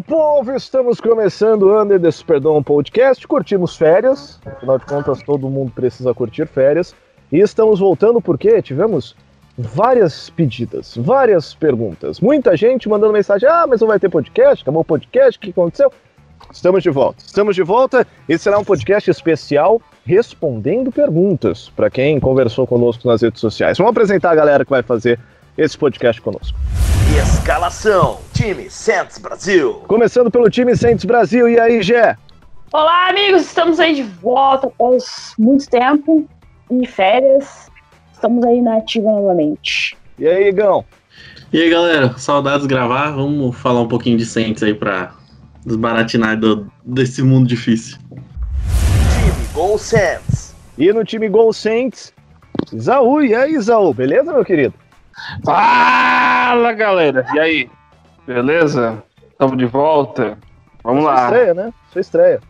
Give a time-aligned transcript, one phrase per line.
[0.00, 0.54] povo!
[0.54, 3.26] Estamos começando o Under the Superdome Podcast.
[3.26, 6.94] Curtimos férias, afinal de contas, todo mundo precisa curtir férias.
[7.32, 9.16] E estamos voltando porque tivemos
[9.56, 12.20] várias pedidas, várias perguntas.
[12.20, 14.62] Muita gente mandando mensagem: ah, mas não vai ter podcast?
[14.62, 15.36] Acabou o podcast?
[15.36, 15.92] O que aconteceu?
[16.52, 17.22] Estamos de volta.
[17.24, 23.20] Estamos de volta e será um podcast especial respondendo perguntas para quem conversou conosco nas
[23.20, 23.76] redes sociais.
[23.76, 25.18] Vamos apresentar a galera que vai fazer
[25.56, 26.58] esse podcast conosco.
[27.16, 29.82] Escalação: Time Santos Brasil.
[29.88, 31.48] Começando pelo time Santos Brasil.
[31.48, 32.16] E aí, Gé?
[32.70, 33.42] Olá, amigos.
[33.42, 36.28] Estamos aí de volta após muito tempo
[36.70, 37.70] e férias.
[38.12, 39.96] Estamos aí na ativa novamente.
[40.18, 40.84] E aí, Igão?
[41.50, 42.16] E aí, galera?
[42.18, 43.12] Saudades de gravar.
[43.12, 45.14] Vamos falar um pouquinho de Saints aí pra
[45.64, 47.96] desbaratinar do, desse mundo difícil.
[48.10, 50.54] Time Gol Santos.
[50.76, 52.12] E no time Gol Saints,
[52.70, 53.22] Isaú.
[53.22, 53.94] E aí, Isaú?
[53.94, 54.74] Beleza, meu querido?
[56.48, 57.26] Fala, galera!
[57.34, 57.70] E aí?
[58.26, 59.02] Beleza?
[59.32, 60.38] Estamos de volta?
[60.82, 61.24] Vamos Sua lá.
[61.24, 61.72] estreia, né?
[61.92, 62.40] Sua estreia.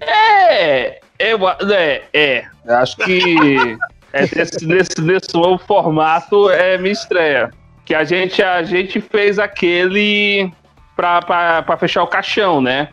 [0.00, 3.76] É, eu, é, é, acho que
[4.14, 7.50] é desse, nesse, nesse novo formato é minha estreia.
[7.84, 10.52] Que a gente, a gente fez aquele
[10.94, 12.90] pra, pra, pra fechar o caixão, né?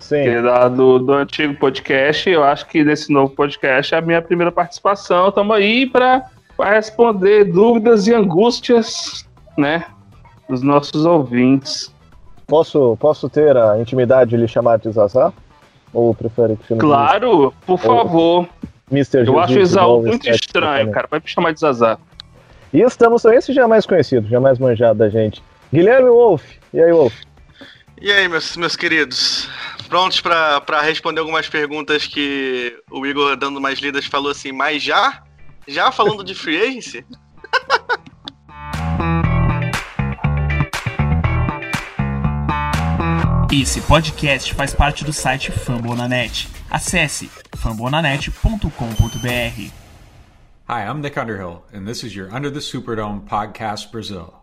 [0.00, 0.24] Sim.
[0.24, 2.28] Que da- do, do antigo podcast.
[2.28, 5.28] Eu acho que nesse novo podcast é a minha primeira participação.
[5.28, 6.24] Estamos aí para
[6.58, 9.24] responder dúvidas e angústias,
[9.56, 9.84] né?
[10.48, 11.92] Dos nossos ouvintes.
[12.46, 15.32] Posso, posso ter a intimidade de lhe chamar de Zazá?
[15.92, 18.48] Ou prefere que chame Claro, por favor.
[18.90, 19.26] de Mr.
[19.26, 20.92] Eu acho o o muito estranho, também?
[20.94, 21.06] cara.
[21.10, 21.98] Vai me chamar de Zazá.
[22.72, 25.42] E estamos, esse já é mais conhecido, já é mais manjado da gente.
[25.72, 26.42] Guilherme Wolf.
[26.72, 27.14] E aí, Wolf?
[28.00, 29.48] E aí, meus, meus queridos?
[29.88, 35.22] Prontos pra responder algumas perguntas que o Igor, dando mais lidas, falou assim, mas já?
[35.66, 37.04] Já falando de free agency?
[43.50, 46.50] Esse podcast faz parte do site Fambonanet.
[46.70, 49.72] Acesse fambonanet.com.br.
[50.68, 54.34] Hi, I'm Nick Underhill, and this is your Under the Superdome podcast, Brazil.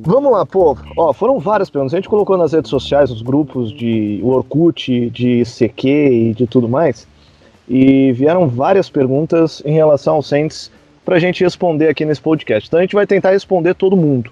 [0.00, 0.82] Vamos lá, povo.
[0.96, 1.94] Ó, foram várias perguntas.
[1.94, 6.68] A gente colocou nas redes sociais, nos grupos de Orkut, de CQ e de tudo
[6.68, 7.06] mais.
[7.68, 10.70] E vieram várias perguntas em relação ao Saints
[11.04, 12.66] pra gente responder aqui nesse podcast.
[12.66, 14.30] Então a gente vai tentar responder todo mundo.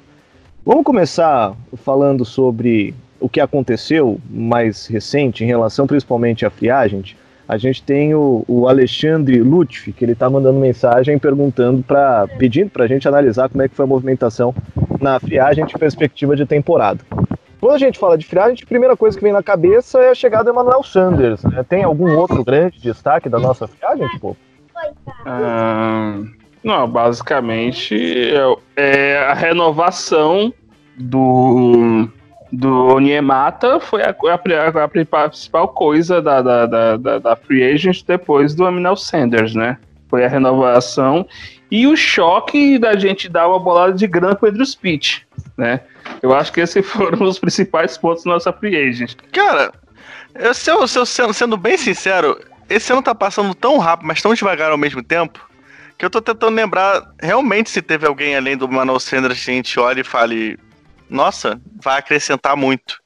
[0.65, 7.15] Vamos começar falando sobre o que aconteceu mais recente em relação principalmente à free agent.
[7.49, 12.71] A gente tem o, o Alexandre Lutfi, que ele tá mandando mensagem perguntando para pedindo
[12.71, 14.55] pra gente analisar como é que foi a movimentação
[15.01, 17.01] na free agent em perspectiva de temporada.
[17.61, 20.11] Quando a gente fala de free agent, a primeira coisa que vem na cabeça é
[20.11, 21.43] a chegada do Emmanuel Sanders.
[21.45, 21.65] né?
[21.69, 24.37] Tem algum outro grande destaque da nossa free agent, pô?
[25.25, 26.21] Ah,
[26.63, 27.97] não, basicamente
[28.77, 30.53] é, é a renovação
[30.99, 32.09] do,
[32.53, 38.03] do Onyemata foi a, a, a- principal coisa da, da, da, da, da Free Agent
[38.07, 39.79] depois do Aminal Sanders, né?
[40.09, 41.27] Foi a renovação
[41.71, 45.81] e o choque da gente dar uma bolada de grana pro Andrew Speech, né?
[46.23, 49.15] Eu acho que esses foram os principais pontos da nossa Free Agent.
[49.33, 49.73] Cara,
[50.35, 54.07] eu, se eu, se eu sendo, sendo bem sincero, esse ano tá passando tão rápido,
[54.07, 55.49] mas tão devagar ao mesmo tempo,
[55.99, 59.55] que eu tô tentando lembrar realmente se teve alguém além do Manuel Sanders que a
[59.55, 60.59] gente olha e fale,
[61.09, 63.01] nossa, vai acrescentar muito.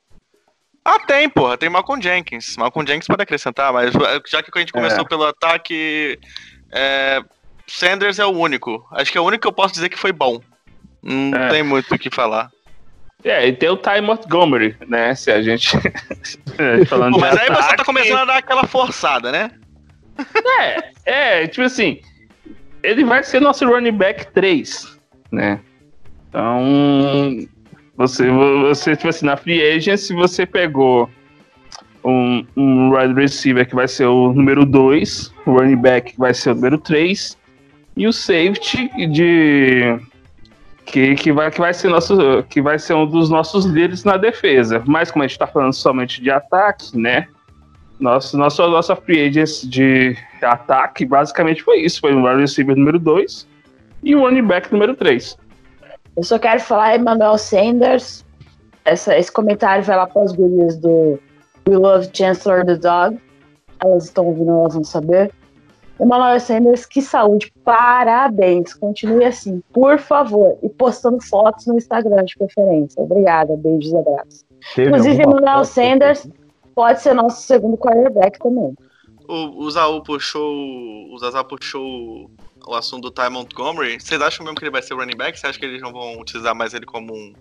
[0.85, 2.57] Ah, tem, porra, tem Malcolm Jenkins.
[2.57, 3.93] Malcolm Jenkins pode acrescentar, mas
[4.27, 5.09] já que a gente começou É.
[5.09, 6.19] pelo ataque,
[6.73, 7.23] é,
[7.67, 8.85] Sanders é o único.
[8.93, 10.41] Acho que é o único que eu posso dizer que foi bom.
[11.03, 11.49] Não É.
[11.49, 12.51] tem muito o que falar.
[13.23, 15.15] É, e tem o Ty Montgomery, né?
[15.15, 15.77] Se a gente.
[16.59, 19.51] é, falando Pô, mas aí você tá começando a dar aquela forçada, né?
[21.05, 22.01] É, tipo assim,
[22.83, 24.99] ele vai ser nosso running back 3,
[25.33, 25.61] né?
[26.29, 27.47] Então,
[27.97, 31.11] você, você tipo assim, na free agency você pegou
[32.05, 36.33] um, um wide receiver que vai ser o número 2, o running back que vai
[36.33, 37.37] ser o número 3,
[37.97, 39.99] e o safety de
[40.91, 44.17] que, que, vai, que vai ser nosso que vai ser um dos nossos líderes na
[44.17, 44.83] defesa.
[44.87, 47.29] Mas como a gente tá falando somente de ataque, né?
[47.99, 52.99] Nosso, nossa, nossa free agents de ataque basicamente foi isso: foi o wide receiver número
[52.99, 53.47] 2
[54.03, 55.37] e o running back número 3.
[56.17, 58.25] Eu só quero falar Emmanuel Sanders.
[58.85, 61.21] Essa, esse comentário vai lá para as gurias do
[61.69, 63.19] We Love Chancellor the Dog.
[63.83, 65.31] Elas estão ouvindo, elas vão saber.
[66.01, 67.53] Emmanuel Sanders, que saúde.
[67.65, 68.75] Parabéns.
[68.75, 70.57] Continue assim, por favor.
[70.63, 73.03] E postando fotos no Instagram de preferência.
[73.03, 73.57] Obrigada.
[73.57, 74.45] Beijos e abraços.
[74.75, 75.65] Teve Inclusive, foto?
[75.65, 76.29] Sanders
[76.75, 78.75] pode ser nosso segundo quarterback também.
[79.29, 80.55] o, o Zaú puxou.
[81.13, 82.31] O Zazá puxou
[82.67, 84.01] o assunto do Ty Montgomery.
[84.01, 85.39] Vocês acham mesmo que ele vai ser o running back?
[85.39, 87.33] Você acha que eles não vão utilizar mais ele como um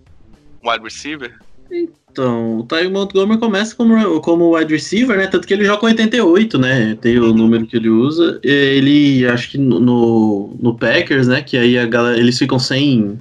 [0.70, 1.38] wide receiver?
[2.12, 5.28] Então, o Ty Montgomery começa como, como wide receiver, né?
[5.28, 6.98] Tanto que ele joga com 88, né?
[7.00, 8.40] Tem o número que ele usa.
[8.44, 9.80] Ele, acho que no,
[10.60, 11.42] no, Packers, né?
[11.42, 13.20] Que aí a galera, eles ficam sem,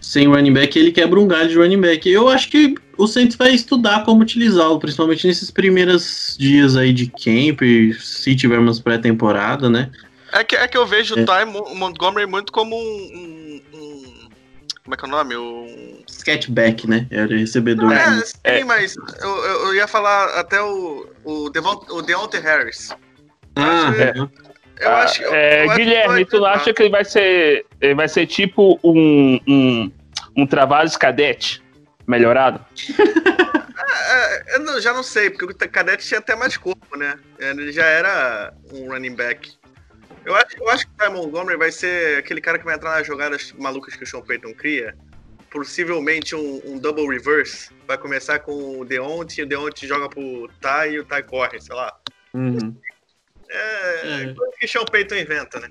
[0.00, 2.08] sem running back ele quebra um galho de running back.
[2.08, 7.06] Eu acho que o Saints vai estudar como utilizá-lo, principalmente nesses primeiros dias aí de
[7.08, 7.60] camp,
[7.98, 9.90] se tivermos pré-temporada, né?
[10.32, 11.22] É que, é que eu vejo É.
[11.22, 13.31] o Ty Mo- Montgomery muito como um- um-
[14.84, 15.36] como é que é o nome?
[15.36, 16.02] Um.
[16.08, 17.06] Sketchback, né?
[17.10, 17.92] Era recebedor.
[17.92, 18.64] É, de- sim, É.
[18.64, 21.06] mas eu, eu, eu ia falar até o.
[21.24, 22.90] O, Devon, o Deontay Harris.
[23.56, 24.12] Ah, acho- é.
[24.80, 26.90] Eu Ah, acho, eu- é, eu acho que Guilherme, vai tu não acha que ele
[26.90, 27.66] vai ser.
[27.80, 29.38] Ele vai ser tipo um.
[29.46, 29.92] um,
[30.36, 31.62] um Travares cadete
[32.06, 32.64] melhorado?
[34.14, 37.14] É, eu não- já não sei, porque o Cadete tinha até mais corpo, né?
[37.38, 39.52] Ele já era um running back.
[40.24, 42.90] Eu acho, eu acho que o Ty Montgomery vai ser aquele cara que vai entrar
[42.98, 44.94] nas jogadas malucas que o Sean Payton cria.
[45.50, 47.70] Possivelmente um, um double reverse.
[47.86, 51.74] Vai começar com o Deontay, o Deontay joga pro Ty e o Ty corre, sei
[51.74, 51.92] lá.
[52.32, 52.74] Uhum.
[53.50, 54.34] É, É.
[54.34, 55.68] coisa que Sean Payton inventa, né?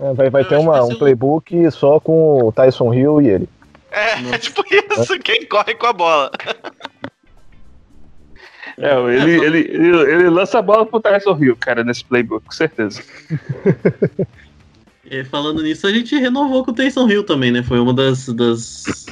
[0.00, 3.20] É, vai vai Eu ter uma, um ser um- playbook só com o Tyson Hill
[3.20, 3.48] e ele.
[3.90, 4.34] É, Nossa.
[4.36, 6.30] é tipo isso, quem corre com a bola.
[8.80, 12.52] É, ele, ele, ele, ele lança a bola pro Tyson Hill, cara, nesse playbook, com
[12.52, 13.02] certeza.
[15.10, 17.62] E falando nisso, a gente renovou com o Taysom Hill também, né?
[17.62, 19.06] Foi uma das, das,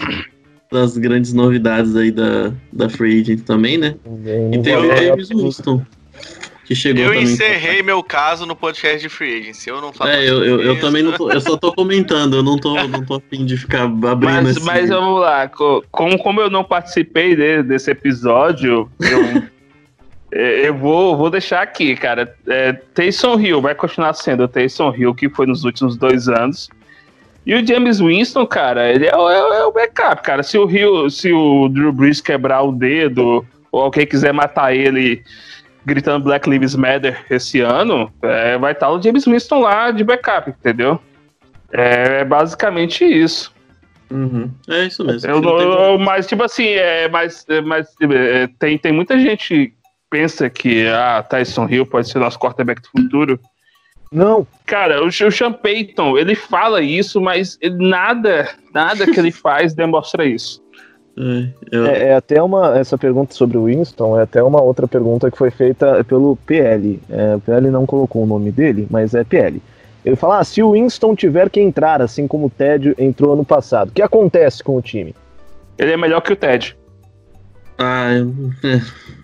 [0.71, 3.95] das grandes novidades aí da, da Free Agent também, né?
[4.53, 5.83] E tem o James Winston,
[6.67, 7.25] que chegou Eu também.
[7.25, 9.71] encerrei meu caso no podcast de Free Agency.
[9.71, 12.43] Eu não falo É, eu, eu, eu também não tô, eu só tô comentando, eu
[12.43, 14.67] não tô, não tô afim de ficar abrindo Mas, esse...
[14.67, 19.43] mas vamos lá, co- como, como eu não participei de- desse episódio, eu,
[20.33, 22.35] eu vou, vou deixar aqui, cara.
[22.47, 26.69] É, Taysom Hill vai continuar sendo o Taysom Hill que foi nos últimos dois anos.
[27.45, 30.43] E o James Winston, cara, ele é, o- é é o backup, cara.
[30.43, 35.23] Se o Hill, se o Drew Brees quebrar o dedo, ou alguém quiser matar ele
[35.85, 40.51] gritando Black Lives Matter esse ano, é, vai estar o James Winston lá de backup,
[40.51, 40.99] entendeu?
[41.73, 43.55] É, é basicamente isso.
[44.11, 44.51] Uhum.
[44.69, 45.31] É isso mesmo.
[45.31, 49.73] Eu, eu- mas, tipo assim, é, mas, é, mas é, tem, tem muita gente
[50.11, 53.41] pensa que ah, Tyson Hill pode ser nosso quarterback do futuro.
[54.13, 59.33] Não, Cara, o, o Sean Payton, ele fala isso, mas ele- nada, nada que ele
[59.33, 60.63] faz demonstra isso.
[61.19, 62.77] É, eu- é, é até uma.
[62.79, 67.01] Essa pergunta sobre o Winston é até uma outra pergunta que foi feita pelo PL.
[67.09, 69.63] É, o PL não colocou o nome dele, mas é PL.
[70.05, 73.47] Ele fala: ah, se o Winston tiver que entrar, assim como o Ted entrou ano
[73.47, 75.15] passado, o que acontece com o time?
[75.79, 76.77] Ele é melhor que o Ted.
[77.79, 78.35] Ah, eu-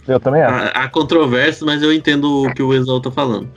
[0.07, 0.55] Eu também acho.
[0.55, 3.49] há, há controvérsias, mas eu entendo o que o Exal tá falando.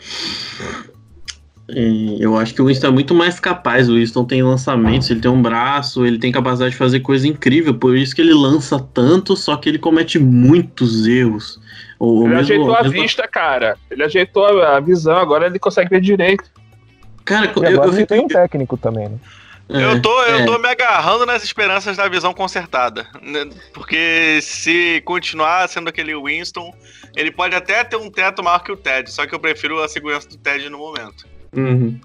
[1.67, 3.89] É, Eu acho que o Winston é muito mais capaz.
[3.89, 7.73] O Winston tem lançamentos, ele tem um braço, ele tem capacidade de fazer coisa incrível.
[7.73, 11.59] Por isso que ele lança tanto, só que ele comete muitos erros.
[11.97, 13.77] Ou, Ele mesmo- ajeitou a mesmo- vista, cara.
[13.89, 16.43] Ele ajeitou a, visão, agora ele consegue ver direito.
[17.23, 18.05] Cara, E eu, agora eu você vi.
[18.05, 19.17] tem um técnico também, né?
[19.67, 20.45] Eu tô, eu é.
[20.45, 23.07] tô me agarrando nas esperanças da visão consertada.
[23.21, 23.49] né?
[23.73, 26.71] Porque se continuar sendo aquele Winston,
[27.15, 29.87] ele pode até ter um teto maior que o Ted, só que eu prefiro a
[29.87, 31.25] segurança do Ted no momento.
[31.55, 31.99] Uhum.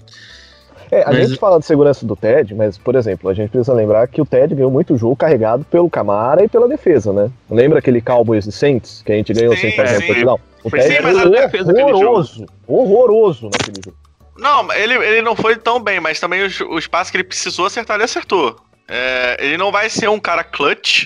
[0.91, 3.73] É, a Mas- gente fala de segurança do Ted, mas, por exemplo, a gente precisa
[3.73, 7.31] lembrar que o Ted ganhou muito jogo carregado pelo Camara e pela defesa, né?
[7.49, 10.07] Lembra aquele Cowboys e Saints que a gente ganhou Sim, sem fazer sim.
[10.09, 10.41] touchdown?
[10.65, 13.97] O Sim, Ted mas a foi defesa daquele horroroso, horroroso naquele jogo.
[14.41, 17.67] Não, ele, ele não foi tão bem, mas também os, os passos que ele precisou
[17.67, 18.59] acertar, ele acertou.
[18.89, 21.05] É, ele não vai ser um cara clutch,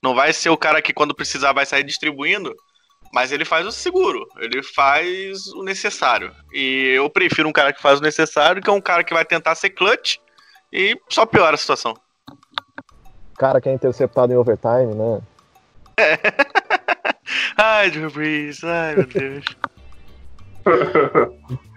[0.00, 2.54] não vai ser o cara que quando precisar vai sair distribuindo,
[3.12, 6.32] mas ele faz o seguro, ele faz o necessário.
[6.52, 9.56] E eu prefiro um cara que faz o necessário que um cara que vai tentar
[9.56, 10.18] ser clutch
[10.72, 11.94] e só piora a situação.
[13.36, 15.20] Cara que é interceptado em overtime, né?
[17.58, 19.44] Ai, Drew Brees, ai meu Deus.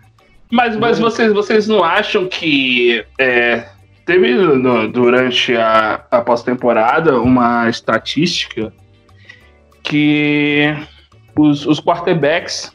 [0.52, 3.66] Mas, mas vocês, vocês não acham que é,
[4.06, 8.74] teve no- durante a, a pós-temporada uma estatística
[9.82, 10.76] que
[11.38, 12.72] os, os quarterbacks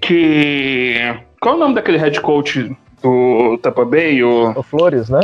[0.00, 0.96] que.
[1.40, 2.70] Qual é o nome daquele head coach
[3.02, 4.22] do Tampa Bay?
[4.24, 5.20] O O Flores, né?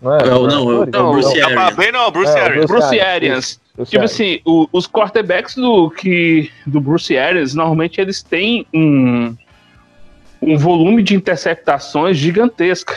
[0.00, 0.24] Não, é?
[0.26, 0.94] Não, não, Flores?
[0.94, 1.76] é o Bruce Tampa Arians.
[1.76, 2.66] Bay não, Bruce É, Arians.
[2.66, 3.60] Bruce Arians, Arians.
[3.74, 4.12] Bruce Tipo Arians.
[4.12, 9.34] assim, o- os quarterbacks do, que, do Bruce Arians, normalmente eles têm um,
[10.42, 12.94] um volume de interceptações gigantesca.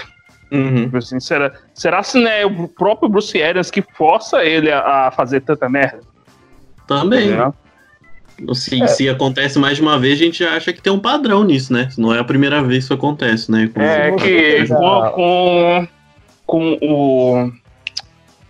[0.51, 0.83] Uhum.
[0.85, 5.07] Tipo assim, será, será se não é o próprio Bruce Arians que força ele a,
[5.07, 5.99] a fazer tanta merda?
[6.87, 7.29] Também.
[8.53, 8.87] Se, É.
[8.87, 11.89] se acontece mais de uma vez, a gente acha que tem um padrão nisso, né?
[11.97, 13.69] Não é a primeira vez que isso acontece, né?
[13.73, 15.87] Com- É que com, com,
[16.45, 17.51] com o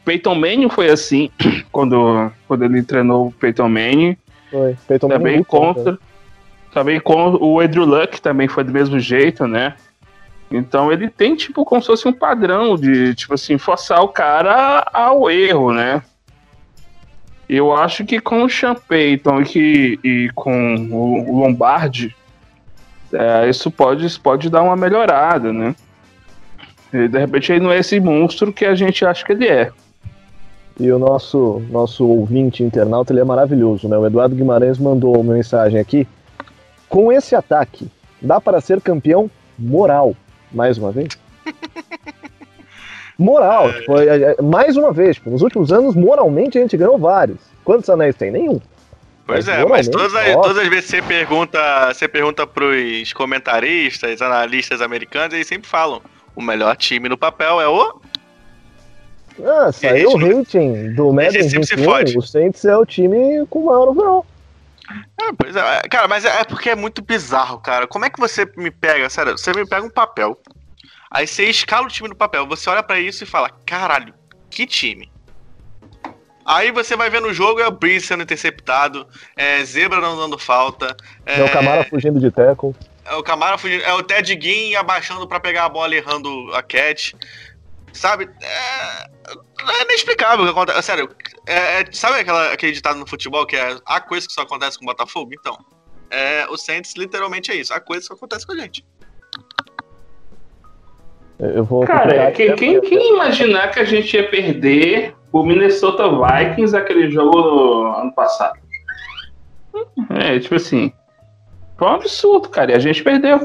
[0.05, 1.29] Peyton Manning foi assim,
[1.71, 4.15] quando, quando ele treinou o Peyton Manning,
[4.51, 4.75] Foi.
[4.87, 5.97] Peyton Manning também muito contra,
[6.71, 9.75] também com o Andrew Luck também foi do mesmo jeito, né?
[10.51, 14.87] Então ele tem tipo como se fosse um padrão de tipo assim forçar o cara
[14.91, 16.01] ao erro, né?
[17.47, 22.15] Eu acho que com o Sean Payton e, que, e com o, Lombardi,
[23.11, 25.75] é, isso pode, pode dar uma melhorada, né?
[26.93, 29.71] E, de repente ele não é esse monstro que a gente acha que ele é.
[30.79, 33.97] E o nosso, nosso ouvinte internauta, ele é maravilhoso, né?
[33.97, 36.07] O Eduardo Guimarães mandou uma mensagem aqui.
[36.89, 37.89] Com esse ataque,
[38.21, 40.15] dá para ser campeão moral,
[40.51, 41.09] mais uma vez?
[43.17, 43.93] Moral, tipo,
[44.43, 47.37] mais uma vez, tipo, nos últimos anos, moralmente a gente ganhou vários.
[47.65, 48.31] Quantos anéis tem?
[48.31, 48.61] Nenhum.
[49.27, 53.11] Pois Mas é, mas todas as, todas as vezes que você pergunta, você pergunta pros
[53.13, 56.01] comentaristas, analistas americanos, eles sempre falam:
[56.33, 57.99] o melhor time no papel é o.
[59.45, 62.17] Ah, saiu o não- rating do Madden sempre se 21, fode.
[62.17, 64.25] o Saints é o time com maior overall.
[65.19, 67.87] É, pois é, cara, mas é é porque é muito bizarro, cara.
[67.87, 70.39] Como é que você me pega, sério, você me pega um papel,
[71.11, 74.13] aí você escala o time no papel, você olha pra isso e fala: caralho,
[74.49, 75.11] que time.
[76.45, 80.39] Aí você vai ver no jogo é o Breeze sendo interceptado, é Zebra não dando
[80.39, 82.75] falta, É, o Camara fugindo de tackle.
[83.05, 83.83] É o Camara fugindo.
[83.83, 87.13] É o Ted Ginn abaixando pra pegar a bola e errando a catch.
[87.91, 88.29] Sabe?
[88.39, 89.09] É,
[89.67, 90.83] é inexplicável o que acontece.
[90.83, 91.09] Sério,
[91.45, 94.77] é- é- sabe aquela, aquele ditado no futebol que é a coisa que só acontece
[94.77, 95.31] com o Botafogo?
[95.33, 95.57] Então,
[96.09, 97.73] é, o Saints literalmente é isso.
[97.73, 98.85] A coisa que só acontece com a gente.
[101.39, 106.75] Eu vou Cara, quem, quem, quem imaginar que a gente ia perder o Minnesota Vikings
[106.75, 108.59] aquele jogo no ano passado?
[110.09, 110.91] É, tipo assim.
[111.77, 112.71] Foi um absurdo, cara.
[112.71, 113.39] E a gente perdeu.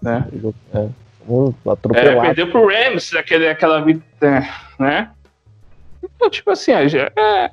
[0.00, 0.28] Né?
[0.72, 0.88] É,
[1.28, 2.20] um É, atropelado.
[2.20, 5.10] perdeu pro Rams aquele, aquela vitória, né?
[6.02, 7.50] Então, tipo assim, a, é,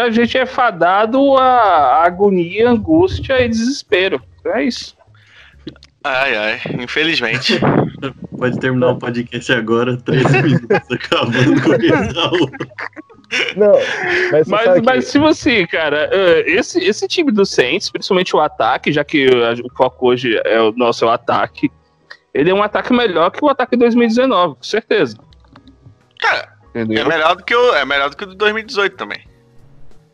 [0.00, 4.22] a, gente é fadado a agonia, angústia e desespero.
[4.46, 4.96] É isso.
[6.02, 7.58] Ai, ai, infelizmente.
[8.38, 12.50] Pode terminar o podcast agora, 13 minutos, acabando com o.
[13.56, 13.72] Não,
[14.30, 18.92] mas, Mas, mas se você, cara, eh, esse, esse time do Saints, principalmente o ataque,
[18.92, 21.70] já que o foco hoje é o nosso ataque,
[22.34, 25.16] ele é um ataque melhor que o ataque de 2019, com certeza.
[26.18, 27.06] Cara, é Entendeu?
[27.08, 29.20] melhor do que o, é melhor do que o de 2018 também.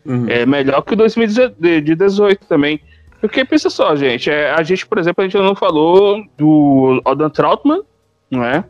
[0.04, 0.26] Uhum.
[0.28, 2.80] É melhor que o 2018 também.
[3.20, 7.28] Porque pensa só, gente, é, a gente, por exemplo, a gente não falou do Odin
[7.30, 7.82] Troutman,
[8.30, 8.64] não é?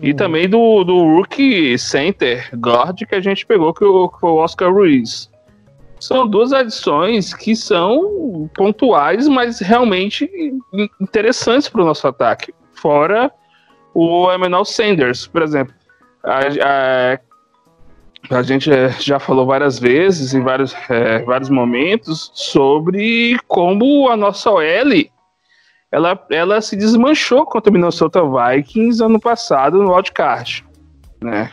[0.00, 0.16] E Uhum.
[0.16, 4.36] também do, do rookie center guard que a gente pegou, que, o- que foi o
[4.36, 5.30] Oscar Ruiz.
[6.00, 10.28] São duas adições que são pontuais, mas realmente
[10.72, 12.52] in- interessantes para o nosso ataque.
[12.88, 13.32] Fora
[13.94, 15.74] o Emmanuel Sanders, por exemplo.
[16.22, 17.18] A, a-
[18.38, 24.16] a gente eh, já falou várias vezes, em vários, eh, vários momentos, sobre como a
[24.18, 25.10] nossa OL
[25.90, 30.62] ela, ela se desmanchou contra o Minnesota Vikings ano passado no wildcard.
[31.22, 31.50] Né?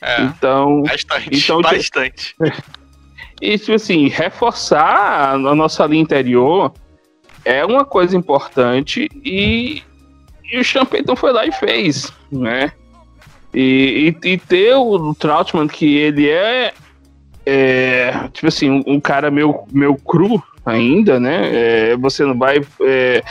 [0.00, 2.34] É, Então, bastante, então, bastante.
[3.42, 6.72] e, tipo assim, reforçar a nossa linha interior
[7.44, 9.82] é uma coisa importante e,
[10.52, 12.72] e o Champeyton foi lá e fez, né?
[13.54, 16.72] E, e, e ter o Troutman, que ele é,
[17.44, 21.50] é, tipo assim, um, um cara meio, meio cru ainda, né?
[21.52, 22.60] É, você não vai...
[22.82, 23.22] é,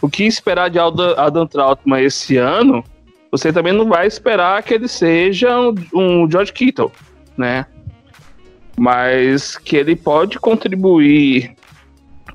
[0.00, 2.84] o que esperar de Adam, Adam Troutman esse ano,
[3.30, 6.90] você também não vai esperar que ele seja um, um George Kittle,
[7.36, 7.66] né?
[8.78, 11.54] mas que ele pode contribuir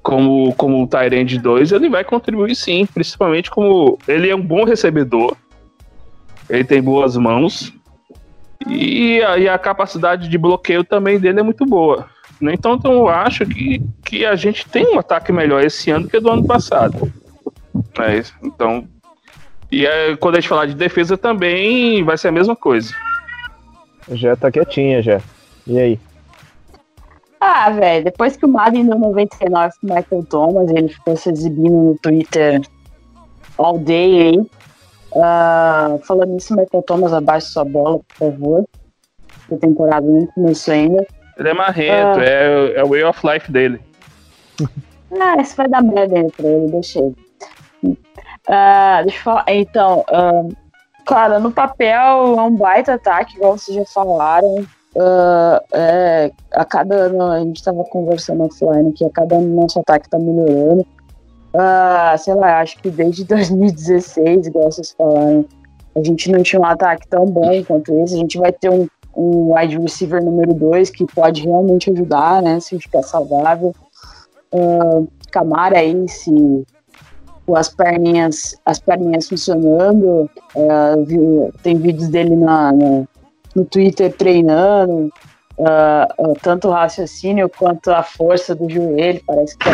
[0.07, 4.63] como, como o Tyrande 2, ele vai contribuir sim, principalmente como ele é um bom
[4.63, 5.35] recebedor,
[6.49, 7.73] ele tem boas mãos,
[8.65, 12.07] e a, e a capacidade de bloqueio também dele é muito boa.
[12.39, 12.53] né?
[12.53, 16.21] Então, então eu acho que, que a gente tem um ataque melhor esse ano que
[16.21, 17.11] do ano passado.
[17.99, 18.33] É isso.
[18.41, 18.87] Então,
[19.69, 22.93] e é, quando a gente falar de defesa também vai ser a mesma coisa.
[24.11, 25.19] Já tá quietinha, já.
[25.67, 25.99] E aí?
[27.39, 31.71] Ah, velho, depois que o Madden deu 99 pro Michael Thomas, ele ficou se exibindo
[31.71, 32.61] no Twitter
[33.57, 34.51] all day aí.
[35.15, 38.65] Ah, falando nisso, Michael Thomas, abaixe sua bola, por favor.
[39.51, 41.05] A temporada nem começou ainda.
[41.37, 42.23] Ele é marrento, Ah.
[42.23, 43.79] é, é o way of life dele.
[45.21, 47.97] Ah, isso vai dar merda aí pra ele, deixa ele.
[48.45, 49.45] Ah, deixa eu falar.
[49.47, 50.43] Então, ah,
[51.05, 54.65] cara, no papel é um baita ataque, igual vocês já falaram.
[54.97, 59.79] Ah, é, a cada ano, a gente estava conversando offline que a cada ano nosso
[59.79, 60.85] ataque está melhorando.
[61.53, 65.45] Ah, sei lá, acho que desde 2016, igual vocês falaram,
[65.95, 68.13] a gente não tinha um ataque tão bom quanto esse.
[68.15, 72.59] A gente vai ter um, um wide receiver número 2 que pode realmente ajudar, né?
[72.59, 73.73] Se ficar saudável.
[74.53, 75.01] Ah,
[75.31, 76.65] Camara aí, se
[77.45, 80.29] com as perninhas, as perninhas funcionando.
[80.55, 83.03] É, vi- tem vídeos dele na, na-
[83.57, 85.11] no Twitter treinando.
[85.65, 86.07] ah,
[86.43, 89.71] tanto o raciocínio quanto a força do joelho, parece que tá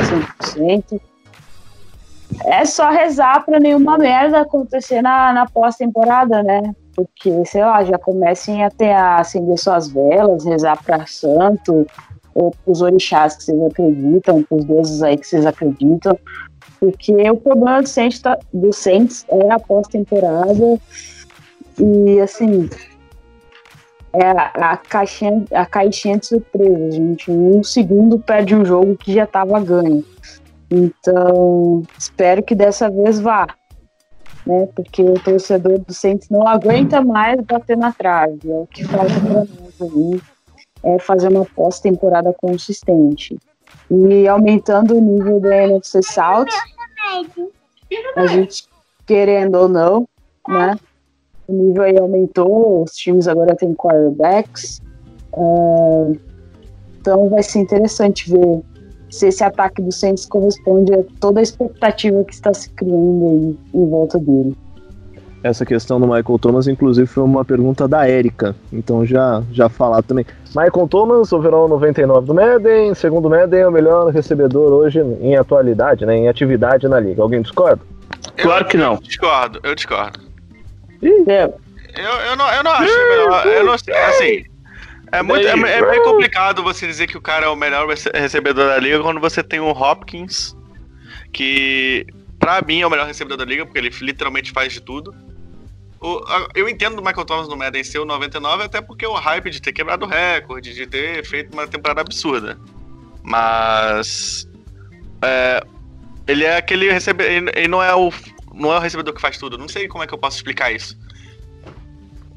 [0.55, 1.01] 100%.
[2.45, 6.73] É só rezar pra nenhuma merda acontecer na, na pós-temporada, né?
[6.95, 11.85] Porque, sei lá, já comecem até a acender suas velas, rezar pra santo,
[12.33, 16.17] ou pros orixás que vocês acreditam, pros deuses aí que vocês acreditam.
[16.79, 20.79] Porque o problema do Saints, tá- do Saints é a pós-temporada.
[21.77, 22.69] E, assim,
[24.13, 27.31] é a, caixinha, a caixinha de surpresa, gente.
[27.31, 30.05] Em um segundo perde um jogo que já tava ganho.
[30.69, 33.47] Então, espero que dessa vez vá.
[34.45, 34.67] Né?
[34.75, 38.39] Porque o torcedor do Saints não aguenta mais bater na trave.
[38.51, 40.21] É o que falta pra nós aí.
[40.83, 43.37] É fazer uma pós-temporada consistente.
[43.89, 46.45] E aumentando o nível da NFC South,
[48.15, 48.67] a gente
[49.05, 50.07] querendo ou não,
[50.47, 50.77] né?
[51.47, 54.81] O nível aí aumentou, os times agora têm quarterbacks.
[55.35, 56.11] Ah,
[56.99, 58.61] então vai ser interessante ver
[59.09, 63.57] se esse ataque do Saints corresponde a toda a expectativa que está se criando aí
[63.73, 64.55] em volta dele.
[65.43, 68.55] Essa questão do Michael Thomas, inclusive, foi uma pergunta da Érica.
[68.71, 70.25] Então já, já falar também.
[70.55, 75.35] Michael Thomas, overall 99 do Madden, segundo o Madden, é o melhor recebedor hoje em
[75.35, 76.15] atualidade, né?
[76.15, 77.21] Em atividade na liga.
[77.21, 77.81] Alguém discorda?
[78.37, 78.95] Claro que não.
[78.95, 80.22] Discordo, eu discordo.
[81.27, 83.45] É, Eu, eu, não, eu não acho melhor.
[83.47, 84.43] Eu não assim.
[85.11, 88.09] É, muito, é, é meio complicado você dizer que o cara é o melhor rece-
[88.13, 90.55] recebedor da liga quando você tem o Hopkins,
[91.31, 92.05] que
[92.39, 95.13] pra mim é o melhor recebedor da liga, porque ele literalmente faz de tudo.
[96.01, 96.19] O-
[96.55, 99.61] eu entendo do Michael Thomas no Madden ser o 99, até porque o hype de
[99.61, 102.57] ter quebrado o recorde, de ter feito uma temporada absurda.
[103.23, 104.47] Mas.
[105.21, 105.63] é,
[106.27, 107.31] ele é aquele recebedor.
[107.31, 108.11] Ele, ele não é o.
[108.53, 109.57] Não é o recebedor que faz tudo.
[109.57, 110.97] Não sei como é que eu posso explicar isso.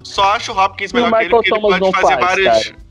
[0.03, 2.65] Só acho o Hopkins o melhor que ele, porque ele pode fazer faz, várias.
[2.69, 2.87] cara.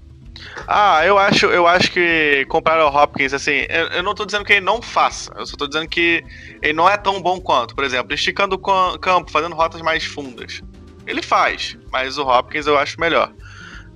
[0.68, 4.44] Ah, eu acho, eu acho que comparar ao Hopkins, assim, eu, eu não tô dizendo
[4.44, 6.24] que ele não faça, eu só tô dizendo que
[6.62, 7.76] ele não é tão bom quanto.
[7.76, 10.62] Por exemplo, esticando o cam- campo, fazendo rotas mais fundas.
[11.06, 13.32] Ele faz, mas o Hopkins eu acho melhor.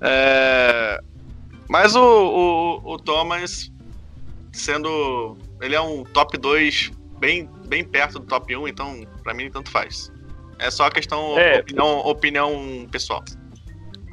[0.01, 0.99] É,
[1.67, 3.71] Mas o, o, o Thomas,
[4.53, 5.37] sendo.
[5.61, 9.69] Ele é um top 2 bem, bem perto do top 1, então pra mim tanto
[9.71, 10.11] faz.
[10.59, 11.59] É só questão É.
[11.59, 13.23] opinião, opinião pessoal.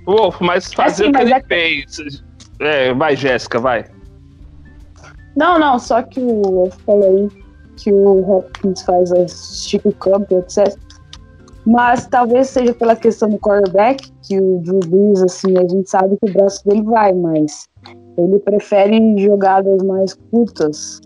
[0.06, 2.22] Wolf, mas fazer assim, o que mas é- fez.
[2.60, 3.84] É, vai, Jéssica, vai.
[5.36, 7.44] Não, não, só que o Wolf falou aí
[7.76, 10.74] que o Hopkins faz a estica o campo, etc.
[11.66, 16.16] Mas talvez seja pela questão do quarterback, que o Drew Brees, assim, a gente sabe
[16.22, 17.68] que o braço dele vai, mas
[18.16, 21.00] ele prefere jogadas mais curtas.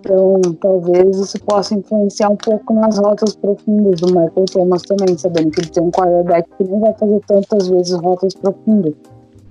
[0.00, 5.50] Então, talvez isso possa influenciar um pouco nas rotas profundas do Michael Thomas também, sabendo
[5.50, 8.94] que ele tem um quarterback que não vai fazer tantas vezes rotas profundas.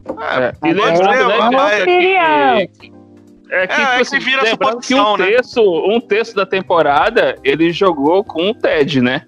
[0.08, 2.58] É, e é né, uma Jéssica, opinião.
[2.58, 2.94] que, é que,
[3.52, 5.26] É, tipo é que assim, vira lembrando que suposição, um né?
[5.28, 9.24] terço, um terço da temporada ele jogou com o Ted, né?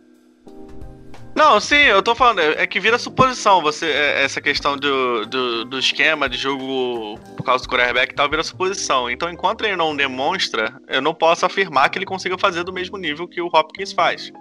[1.33, 5.25] Não, sim, eu tô falando, é é que vira suposição você, é, essa questão do,
[5.25, 9.09] do, do esquema de jogo por causa do quarterback e tal, vira suposição.
[9.09, 12.97] Então, enquanto ele não demonstra, eu não posso afirmar que ele consiga fazer do mesmo
[12.97, 14.31] nível que o Hopkins faz.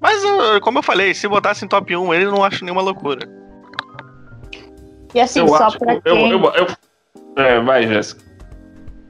[0.00, 0.22] Mas,
[0.62, 3.28] como eu falei, se botasse em top 1, ele não acho nenhuma loucura.
[5.14, 5.78] E assim, eu só acho.
[5.78, 6.30] pra eu, quem...
[6.30, 6.66] eu, eu-
[7.36, 8.22] é, vai, Jéssica.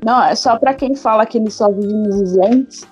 [0.05, 2.87] Não, é só pra quem fala que ele só vive nos islantes.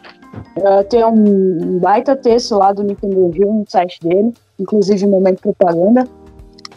[0.57, 6.07] Uh, tem um baita texto lá do Nick Underhill no site dele, inclusive momento propaganda.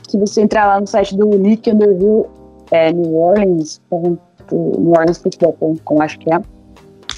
[0.07, 2.25] Se você entrar lá no site do Nick Underhill,
[2.71, 6.41] é New Orleans, New Orleans Football.com, acho que é.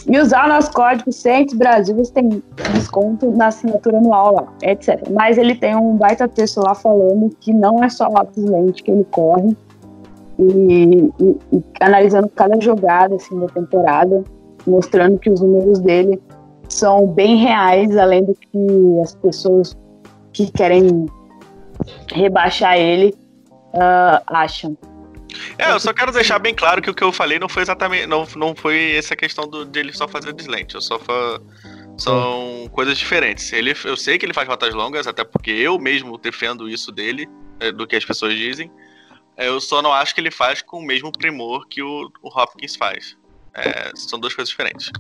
[0.08, 4.99] E usar o nosso código Saints Brasil, você tem desconto na assinatura anual lá, etc.
[5.12, 8.89] Mas ele tem um baita texto lá falando que não é só lápis lente que
[8.91, 9.56] ele corre,
[10.39, 14.23] e, e- e analisando cada jogada assim, da temporada,
[14.65, 16.21] mostrando que os números dele
[16.69, 19.78] são bem reais, além do que as pessoas
[20.34, 21.06] que querem
[22.13, 23.13] rebaixar ele
[23.74, 24.78] ah, acham.
[25.58, 28.06] É, eu só quero deixar bem claro que o que eu falei não foi exatamente.
[28.06, 30.76] Não, não foi essa questão do, de ele só fazer deslente.
[30.76, 31.39] Eu só fa-
[31.97, 33.52] São coisas diferentes.
[33.54, 37.30] Ele, eu sei que ele faz rotas longas, até porque eu mesmo defendo isso dele,
[37.60, 38.71] é, do que as pessoas dizem.
[39.38, 42.76] Eu só não acho que ele faz com o mesmo primor que o, o Hopkins
[42.76, 43.17] faz.
[43.53, 44.91] É, são duas coisas diferentes.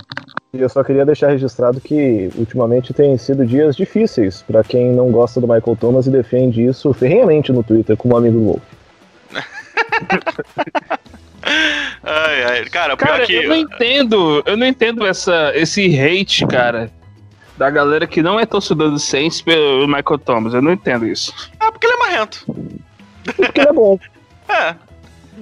[0.53, 5.09] E eu só queria deixar registrado que ultimamente tem sido dias difíceis para quem não
[5.11, 8.63] gosta do Michael Thomas e defende isso ferrenhamente no Twitter como amigo do Wolf.
[12.03, 12.65] Ai, ai.
[12.65, 13.33] Cara, o pior Cara, que.
[13.33, 16.91] eu não entendo, eu não entendo essa, esse hate, cara,
[17.57, 20.53] da galera que não é torcedor do Saints pelo Michael Thomas.
[20.53, 21.33] Eu não entendo isso.
[21.59, 22.45] Ah, porque ele é marrento.
[23.35, 23.99] Porque ele é bom.
[24.49, 24.75] É.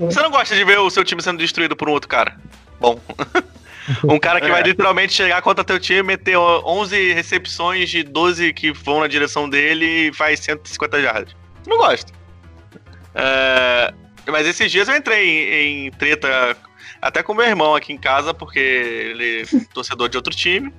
[0.02, 2.38] Você não gosta de ver o seu time sendo destruído por um outro cara?
[2.80, 3.00] Bom.
[4.04, 8.72] um cara que vai literalmente chegar contra teu time, meter 11 recepções de 12 que
[8.72, 11.36] vão na direção dele e faz 150 jardas.
[11.68, 12.13] Não gosto.
[13.15, 13.94] É,
[14.28, 16.56] Mas esses dias eu entrei em, em treta
[17.02, 20.74] até com meu irmão aqui em casa, porque ele é torcedor de outro time.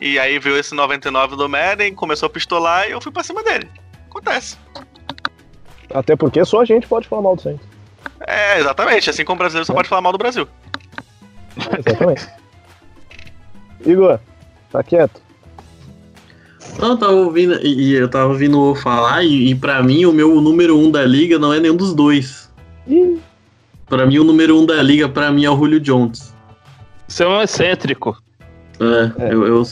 [0.00, 3.42] E aí viu esse 99 do Madden, começou a pistolar e eu fui pra cima
[3.42, 3.68] dele.
[4.08, 4.56] Acontece.
[5.92, 7.66] Até porque só a gente pode falar mal do Saints.
[8.20, 9.10] É, exatamente.
[9.10, 10.46] Assim como o brasileiro só pode falar mal do Brasil.
[11.58, 12.28] Exatamente.
[13.84, 14.18] Igor,
[14.70, 15.20] tá quieto?
[16.78, 20.04] Não, eu tava ouvindo, e e eu tava ouvindo o falar, e, e pra mim
[20.04, 22.48] o meu número um da liga não é nenhum dos dois.
[22.86, 23.18] Ih,
[23.88, 26.34] Pra mim o número um da liga, pra mim, é o Julio Jones.
[27.06, 28.22] Você é um excêntrico.
[28.78, 29.32] É, É.
[29.32, 29.46] eu.
[29.46, 29.62] eu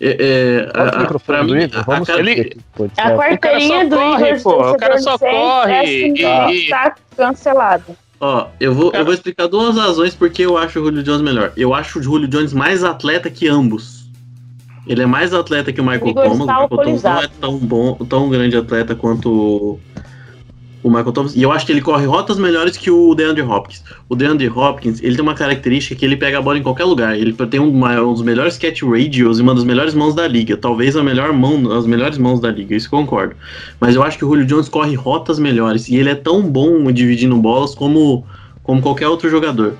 [0.00, 2.56] é, é, a- a- pra do mim, Igor, a- vamos a- ele-
[2.96, 3.18] A ser.
[3.18, 6.14] carteirinha do corre, Igor, pô, o cara só corre é assim,
[6.52, 7.96] e- Está cancelado.
[8.22, 11.52] Ó, eu vou, eu vou explicar duas razões porque eu acho o Julio Jones melhor.
[11.56, 14.06] Eu acho o Julio Jones mais atleta que ambos.
[14.86, 16.40] Ele é mais atleta que o Michael Igor Thomas.
[16.40, 19.76] O Michael Thomas não é tão bom, tão grande atleta quanto
[20.82, 21.34] o, Michael Thomas.
[21.34, 23.82] E eu acho que ele corre rotas melhores que o DeAndre Hopkins.
[24.08, 27.16] O DeAndre Hopkins, ele tem uma característica que ele pega a bola em qualquer lugar.
[27.16, 30.56] Ele tem um, um dos melhores catch radios e uma das melhores mãos da liga.
[30.56, 33.34] Talvez a melhor mão, as melhores mãos da liga, isso concordo.
[33.80, 35.88] Mas eu acho que o Julio Jones corre rotas melhores.
[35.88, 38.24] E ele é tão bom dividindo bolas como,
[38.62, 39.74] como qualquer outro jogador.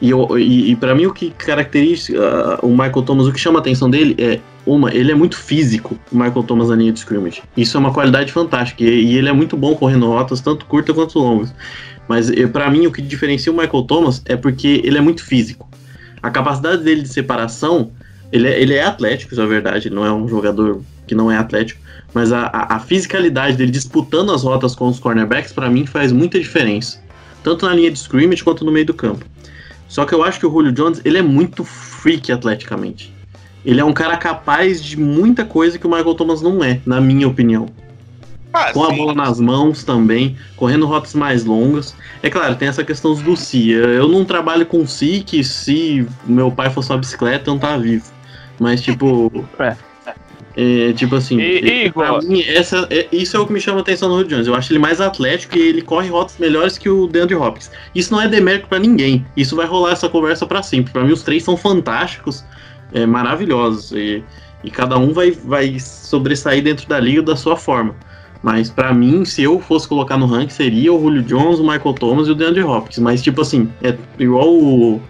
[0.00, 3.58] E, e, e para mim o que caracteriza ah, o Michael Thomas, o que chama
[3.58, 6.98] a atenção dele é uma, ele é muito físico, o Michael Thomas na linha de
[6.98, 7.42] scrimmage.
[7.56, 11.18] Isso é uma qualidade fantástica e, ele é muito bom correndo rotas tanto curtas quanto
[11.18, 11.54] longas.
[12.08, 15.68] Mas para mim o que diferencia o Michael Thomas é porque ele é muito físico.
[16.22, 17.90] A capacidade dele de separação,
[18.32, 21.30] ele é, ele é atlético, isso é verdade, ele não é um jogador que não
[21.30, 21.80] é atlético,
[22.14, 26.12] mas a, a, a fisicalidade dele disputando as rotas com os cornerbacks, para mim faz
[26.12, 27.02] muita diferença.
[27.42, 29.24] Tanto na linha de scrimmage quanto no meio do campo.
[29.86, 33.13] Só que eu acho que o Julio Jones, ele é muito freak atleticamente.
[33.64, 37.00] Ele é um cara capaz de muita coisa que o Michael Thomas não é, na
[37.00, 37.66] minha opinião.
[38.52, 38.96] Ah, Com a sim.
[38.96, 41.94] bola nas mãos também, correndo rotas mais longas.
[42.22, 43.70] É claro, tem essa questão do si.
[43.70, 47.82] Eu não trabalho com si, que se meu pai fosse uma bicicleta, eu não tava
[47.82, 48.04] vivo.
[48.60, 49.32] Mas, tipo.
[50.56, 50.90] É.
[50.90, 53.78] é, tipo assim, E- e, pra mim, essa, é- isso é o que me chama
[53.78, 54.46] a atenção no Rio Jones.
[54.46, 57.72] Eu acho ele mais atlético e ele corre rotas melhores que o DeAndre Hopkins.
[57.92, 59.26] Isso não é demérito pra ninguém.
[59.36, 60.92] Isso vai rolar essa conversa pra sempre.
[60.92, 62.44] Pra mim, os três são fantásticos,
[62.92, 63.92] é, maravilhosos.
[63.92, 64.22] E,
[64.62, 67.94] e cada um vai, vai sobressair dentro da liga da sua forma.
[68.42, 71.94] Mas pra mim, se eu fosse colocar no ranking, seria o Julio Jones, o Michael
[71.94, 72.98] Thomas e o DeAndre Hopkins.
[72.98, 75.00] Mas, tipo assim, é igual o,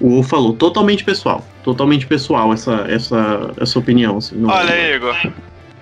[0.00, 1.42] o falou, totalmente pessoal.
[1.62, 4.18] Totalmente pessoal essa, essa, essa opinião.
[4.18, 5.16] Assim, não- Olha aí, Igor.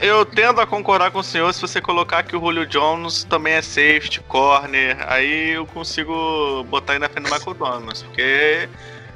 [0.00, 3.55] Eu tendo a concordar com o senhor se você colocar que o Julio Jones também
[3.55, 4.96] é safety, corner.
[5.09, 8.02] Aí eu consigo botar aí na frente do Michael Thomas.
[8.02, 8.68] Porque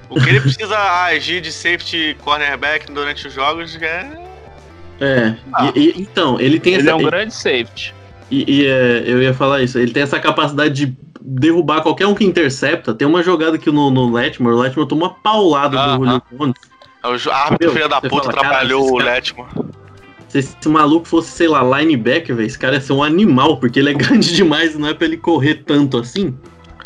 [0.08, 4.26] o que ele precisa agir de safety cornerback durante os jogos é.
[5.00, 5.70] É, Ah.
[5.74, 6.90] e- e- então, ele tem Ele essa.
[6.90, 7.94] é um grande safety.
[8.30, 12.14] E, e, é, eu ia falar isso, ele tem essa capacidade de derrubar qualquer um
[12.14, 12.94] que intercepta.
[12.94, 16.54] Tem uma jogada aqui no, no Letmore, o Letmore tomou uma paulada do Julio Jones.
[17.04, 19.50] O ju- árbitro Meu, filho da puta fala, cara, atrapalhou o caras- Letmore.
[20.28, 23.78] Se esse maluco fosse, sei lá, linebacker, velho, esse cara ia ser um animal, porque
[23.78, 26.36] ele é grande demais e não é pra ele correr tanto assim,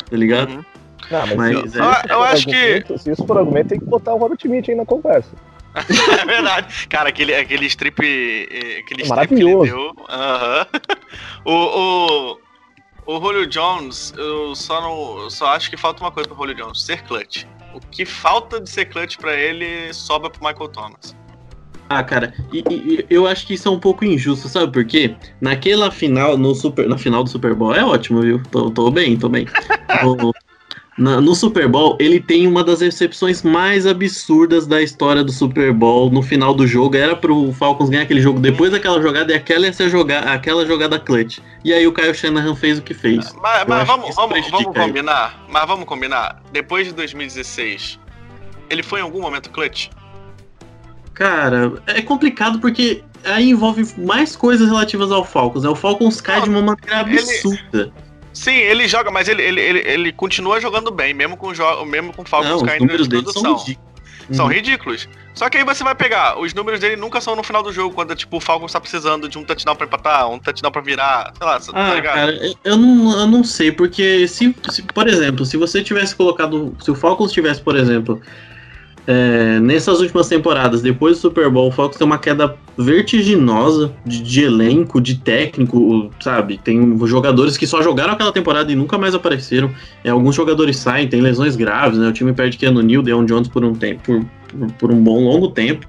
[0.09, 0.51] tá ligado?
[0.51, 0.65] Uhum.
[1.11, 3.67] Ah, mas, Mas, se, se é, isso eu for acho que- Se isso for argumento,
[3.69, 5.29] tem que botar o Robert Smith aí na conversa.
[6.21, 6.87] É verdade.
[6.87, 7.99] Cara, aquele, aquele strip.
[8.03, 9.65] eh, Aquele É strip que ele maravilhoso.
[9.65, 10.05] deu.
[10.09, 10.65] Aham.
[11.45, 11.53] o,
[13.05, 15.19] o, o Julio Jones, eu só não.
[15.23, 17.45] eu só acho que falta uma coisa pro Julio Jones: ser clutch.
[17.73, 21.15] O que falta de ser clutch pra ele sobra pro Michael Thomas.
[21.89, 24.85] Ah, cara, e, e- e eu acho que isso é um pouco injusto, sabe por
[24.85, 25.15] quê?
[25.41, 28.41] Naquela final, no super, na final do Super Bowl, é ótimo, viu?
[28.49, 29.45] Tô, tô bem, tô bem.
[31.01, 35.31] No, na- no Super Bowl, ele tem uma das recepções mais absurdas da história do
[35.31, 36.09] Super Bowl.
[36.11, 39.65] No final do jogo, era pro Falcons ganhar aquele jogo depois daquela jogada, e aquela
[39.65, 41.39] ia ser jogar, aquela jogada clutch.
[41.63, 43.33] E aí o Kyle Shanahan fez o que fez.
[43.41, 44.85] Mas, Eu mas que vamos, vamos, vamos ele.
[44.85, 45.45] combinar.
[45.49, 46.41] Mas vamos combinar.
[46.51, 47.99] Depois de 2016,
[48.69, 49.89] ele foi em algum momento clutch?
[51.13, 55.63] Cara, é complicado porque aí envolve mais coisas relativas ao Falcons.
[55.63, 55.69] Né?
[55.69, 57.91] O Falcons cai Não, de uma maneira ele- absurda.
[58.33, 61.51] Sim, ele joga, mas ele, ele, ele, ele continua jogando bem, mesmo com,
[61.85, 63.43] mesmo com Falcons Não, os caindo números de dele produção.
[63.43, 63.91] são ridículos.
[64.31, 64.51] São Uhum.
[64.51, 65.09] ridículos.
[65.33, 67.93] Só que aí você vai pegar, os números dele nunca são no final do jogo,
[67.93, 71.33] quando tipo, o Falcons tá precisando de um touchdown pra empatar, um touchdown pra virar,
[71.37, 72.13] sei lá, tá Ah, ligado?
[72.15, 76.15] cara, eu- eu não, eu não sei, porque se, se, por exemplo, se você tivesse
[76.15, 76.75] colocado.
[76.81, 78.21] Se o Falcons tivesse, por exemplo,
[79.11, 84.23] é, nessas últimas temporadas, depois do Super Bowl, o Falcons tem uma queda vertiginosa de,
[84.23, 86.57] de elenco, de técnico, sabe?
[86.57, 89.69] Tem jogadores que só jogaram aquela temporada e nunca mais apareceram.
[90.01, 92.07] É, alguns jogadores saem, tem lesões graves, né?
[92.07, 95.25] O time perde Keanu Neal, Deon Jones por um tempo, por, por, por um bom
[95.25, 95.85] longo tempo.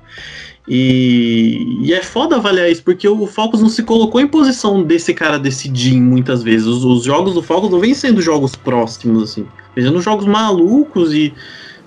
[0.67, 5.15] E, e é foda avaliar isso, porque o Falcons não se colocou em posição desse
[5.15, 6.67] cara decidir muitas vezes.
[6.67, 9.47] Os, os jogos do Falcons não vêm sendo jogos próximos, assim.
[9.77, 11.33] Vêm sendo jogos malucos e, e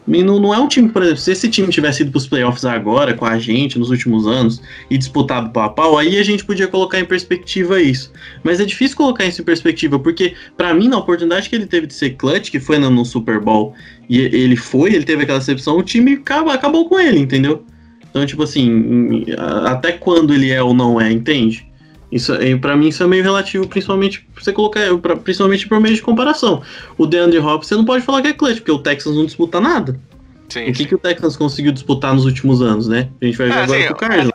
[0.07, 3.13] não, não é um time, por exemplo, se esse time tivesse ido pros playoffs agora
[3.15, 6.67] com a gente nos últimos anos e disputado pau a pau, aí a gente podia
[6.67, 8.11] colocar em perspectiva isso.
[8.43, 11.87] Mas é difícil colocar isso em perspectiva, porque pra mim, na oportunidade que ele teve
[11.87, 13.73] de ser clutch, que foi no, no Super Bowl,
[14.07, 17.65] e ele foi, ele teve aquela recepção, o time acaba- acabou com ele, entendeu?
[18.09, 19.25] Então, tipo assim,
[19.65, 21.67] até quando ele é ou não é, entende?
[22.15, 25.81] Isso, é- pra mim isso é meio relativo, principalmente pra você colocar, pra, principalmente por
[25.81, 26.61] meio de comparação.
[26.97, 29.59] O DeAndre Hopkins, você não pode falar que é clutch, porque o Texans não disputa
[29.59, 29.99] nada.
[30.47, 33.09] Sim, O que, que o Texans conseguiu disputar nos últimos anos, né?
[33.21, 34.31] A gente vai ver É, agora sim, com o Cardinals.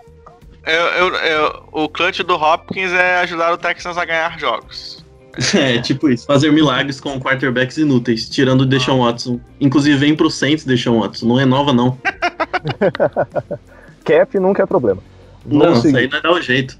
[0.66, 5.02] Eu- eu- eu- o clutch do Hopkins é ajudar o Texans a ganhar jogos.
[5.54, 6.26] É, tipo isso.
[6.26, 9.40] Fazer milagres com quarterbacks inúteis, tirando o Deshaun Watson.
[9.60, 11.26] Inclusive, vem pro Saints, Deshaun Watson.
[11.26, 11.96] Não renova, não.
[14.04, 15.00] Cap nunca é problema.
[15.46, 15.96] Vamos Não, isso seguir.
[15.98, 16.76] aí não dá um jeito.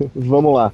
[0.14, 0.72] Vamos lá.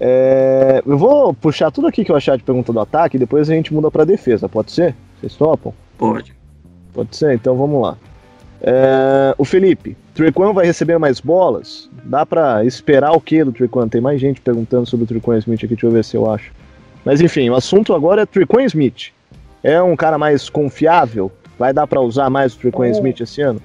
[0.00, 3.50] É, eu vou puxar tudo aqui que eu achar de pergunta do ataque e depois
[3.50, 4.94] a gente muda pra defesa, pode ser?
[5.18, 5.72] Vocês topam?
[5.96, 6.34] Pode.
[6.92, 7.34] Pode ser?
[7.34, 7.96] Então vamos lá.
[8.60, 11.88] É, o Felipe, Trequan vai receber mais bolas?
[12.04, 13.88] Dá pra esperar o que do Trequan?
[13.88, 16.52] Tem mais gente perguntando sobre o Trequan Smith aqui, deixa eu ver se eu acho.
[17.04, 19.10] Mas enfim, o assunto agora é Trequan Smith.
[19.62, 21.30] É um cara mais confiável?
[21.58, 22.90] Vai dar pra usar mais o Trequan É.
[22.90, 23.60] Smith esse ano?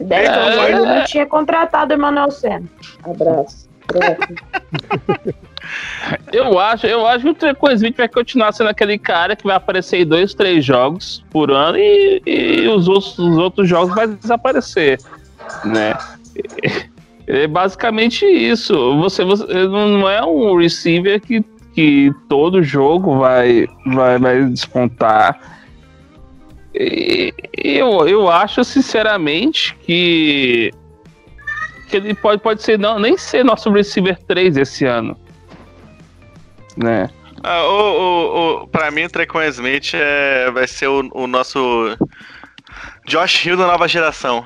[0.00, 2.64] É, anos ele não tinha contratado o Emmanuel Senna.
[3.04, 3.68] Abraço.
[6.32, 9.56] Eu acho, eu acho que o Treco Smith vai continuar sendo aquele cara que vai
[9.56, 14.06] aparecer em dois, três jogos por ano e, e os, outros, os outros jogos vai
[14.06, 14.98] desaparecer,
[15.64, 15.94] né?
[17.30, 18.96] É basicamente isso.
[19.00, 25.38] Você, você não é um receiver que, que todo jogo vai, vai, vai despontar.
[26.80, 30.70] Eu, eu acho sinceramente que
[31.88, 35.18] que ele pode, pode ser não nem ser nosso receiver 3 esse ano.
[36.76, 37.10] Né?
[37.42, 41.96] Ah, o, o, o, pra mim, o Trequan Smith é, vai ser o, o nosso
[43.06, 44.44] Josh Hill da nova geração.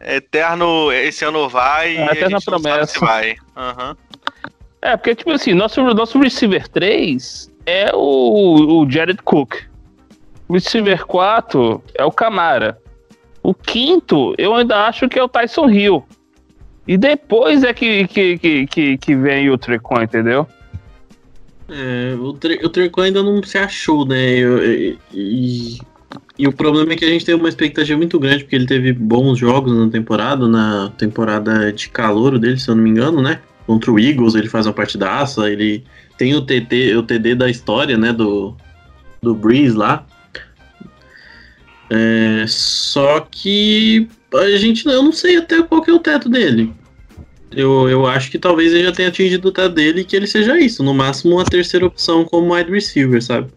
[0.00, 2.98] Eterno, esse ano vai É, e eterna promessa.
[3.00, 3.36] vai.
[3.56, 3.96] Aham.
[4.80, 9.56] É, porque, tipo assim, nosso, nosso receiver 3 é o, o Jared Cook.
[10.50, 12.78] Receiver 4 é o Camara.
[13.42, 16.04] O quinto, eu ainda acho que é o Tyson Hill.
[16.86, 20.46] E depois é que, que, que, que, que vem o Trecon, entendeu?
[21.68, 24.38] É, o, Tre o Treco ainda não se achou, né?
[24.38, 25.78] E, e-
[26.38, 28.92] e o problema é que a gente teve uma expectativa muito grande, porque ele teve
[28.92, 33.40] bons jogos na temporada, na temporada de calor dele, se eu não me engano, né?
[33.66, 35.84] Contra o Eagles, ele faz uma partidaça, ele
[36.16, 38.12] tem o TT, o TD da história, né?
[38.12, 38.56] Do,
[39.20, 40.06] do Breeze lá.
[41.90, 46.72] É, só que a gente, eu não sei até qual que é o teto dele.
[47.50, 50.26] Eu, eu acho que talvez ele já tenha atingido o teto dele e que ele
[50.26, 53.48] seja isso, no máximo uma terceira opção como wide receiver, sabe?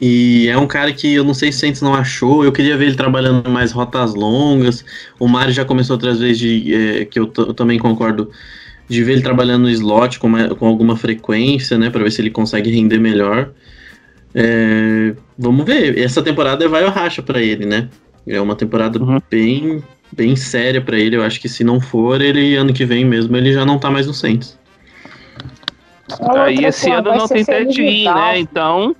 [0.00, 2.76] E é um cara que eu não sei se o Saints não achou, eu queria
[2.76, 4.82] ver ele trabalhando mais rotas longas.
[5.18, 8.30] O Mário já começou outras vezes de é, que eu, eu também concordo
[8.88, 12.22] de ver ele trabalhando no slot com, uma- com alguma frequência, né, Pra ver se
[12.22, 13.50] ele consegue render melhor.
[14.34, 15.98] É, vamos ver.
[15.98, 17.88] Essa temporada vai o racha pra ele, né?
[18.26, 19.18] É uma temporada Uhum.
[19.30, 21.16] bem bem séria pra ele.
[21.16, 23.90] Eu acho que se não for, ele ano que vem mesmo ele já não tá
[23.90, 24.58] mais no Saints.
[26.36, 28.38] Aí esse ano não tem Ted né?
[28.38, 28.94] Então,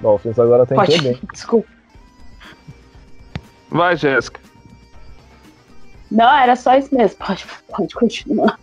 [0.00, 1.00] Dolphins agora tem Pode.
[1.00, 1.18] bem.
[1.32, 1.68] Desculpa.
[3.70, 4.40] vai, Jéssica.
[6.10, 7.16] Não, era só isso mesmo.
[7.24, 8.58] Pode, pode continuar.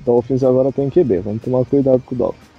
[0.00, 2.49] Dolphins agora tem QB, vamos tomar cuidado com o Dolphins.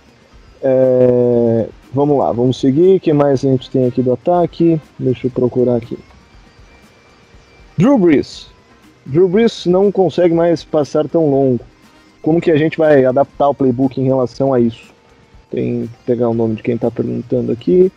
[0.64, 2.98] É, vamos lá, vamos seguir.
[2.98, 4.80] O que mais a gente tem aqui do ataque?
[5.00, 5.98] Deixa eu procurar aqui.
[7.78, 8.48] Drew Brees.
[9.06, 11.60] Drew Brees não consegue mais passar tão longo.
[12.22, 14.92] Como que a gente vai adaptar o playbook em relação a isso?
[15.50, 17.92] Tem que pegar o nome de quem está perguntando aqui.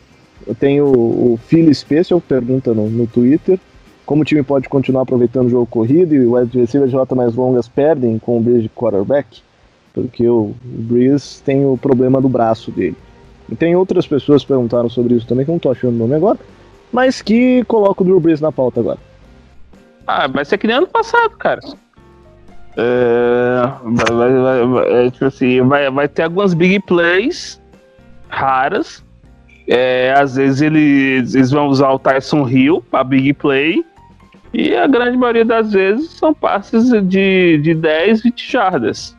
[0.47, 3.59] Eu tenho o Phil Special pergunta no, Twitter.
[4.05, 7.15] como o time pode continuar aproveitando o jogo corrido e o wide receiver de rota
[7.15, 9.43] mais longas perdem com o Breeze de quarterback,
[9.95, 12.97] porque o, Breeze tem o problema do braço dele.
[13.49, 15.99] E tem outras pessoas que perguntaram sobre isso também, que eu não tô achando o
[15.99, 16.39] nome agora,
[16.93, 18.99] mas que coloca o Drew Brees na pauta agora.
[20.07, 21.61] Ah, vai ser que nem ano passado, cara.
[22.77, 27.61] É, vai, vai, vai, vai- é, tipo assim, vai, vai ter algumas big plays
[28.29, 29.03] raras.
[29.69, 33.85] É, às vezes eles, eles vão usar o Tyson Hill para big play.
[34.53, 39.17] E a grande maioria das vezes são passes de, de 10, 20 jardas.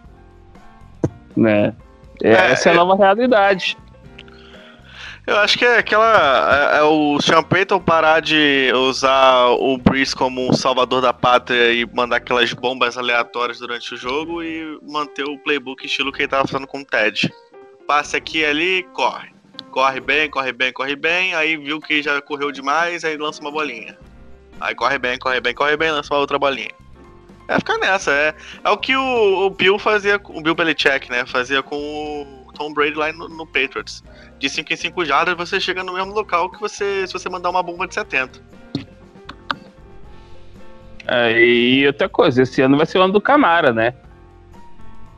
[1.36, 1.74] Né?
[2.24, 3.78] É, É, essa é a é- nova realidade.
[5.28, 6.76] Eu acho que é aquela.
[6.76, 11.74] É, é o Sean Payton parar de usar o Breeze como um salvador da pátria
[11.74, 16.28] e mandar aquelas bombas aleatórias durante o jogo e manter o playbook estilo que ele
[16.28, 17.34] tava fazendo com o Ted.
[17.88, 19.34] Passe aqui e ali, corre.
[19.72, 21.34] Corre bem, corre bem, corre bem.
[21.34, 23.98] Aí viu que já correu demais, aí lança uma bolinha.
[24.62, 26.72] Aí corre bem, corre bem, corre bem, lança uma outra bolinha.
[27.48, 31.26] É ficar nessa, é, é o que o, o Bill fazia, o Bill Belichick, né?
[31.26, 34.04] Fazia com o Tom Brady lá no, no Patriots
[34.40, 37.50] de 5 em 5 jardas, você chega no mesmo local que você se você mandar
[37.50, 38.42] uma bomba de 70.
[41.08, 43.94] É, e outra coisa, esse ano vai ser o ano do Camara, né?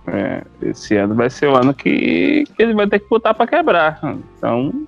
[0.07, 3.47] É, esse ano vai ser o ano que, que ele vai ter que botar pra
[3.47, 3.99] quebrar.
[4.37, 4.85] Então.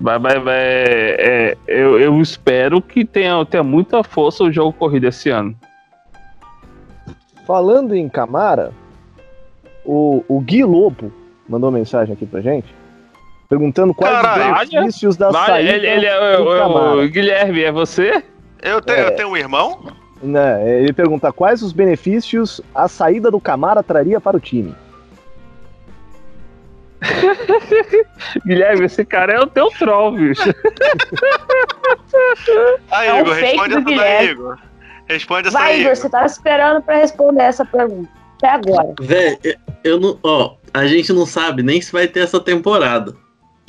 [0.00, 0.54] Vai, vai, vai.
[0.56, 5.56] é, eu, eu espero que tenha, tenha muita força o jogo corrido esse ano.
[7.46, 8.72] Falando em Camara,
[9.84, 11.12] o, o Gui Lobo
[11.48, 12.74] mandou mensagem aqui pra gente,
[13.48, 14.62] perguntando quais Caralho.
[14.62, 16.96] os benefícios da Vai, saída ele, ele é, do o- Camara.
[17.04, 18.22] o Guilherme, é você?
[18.62, 19.06] Eu tenho, É.
[19.08, 19.92] eu tenho um irmão?
[20.22, 24.74] Né, ele pergunta quais os benefícios a saída do Camara traria para o time.
[28.46, 30.42] Guilherme, esse cara é o teu troll, bicho.
[32.90, 34.30] Aí, É um Igor, responde essa daí.
[34.30, 34.58] Igor.
[35.08, 35.80] Responde essa Vai, aí.
[35.82, 38.08] Igor, você tava esperando pra responder essa pergunta.
[38.36, 38.94] Até agora.
[39.00, 39.38] Véi,
[39.82, 40.18] eu- não.
[40.22, 43.14] Ó, a gente não sabe nem se vai ter essa temporada.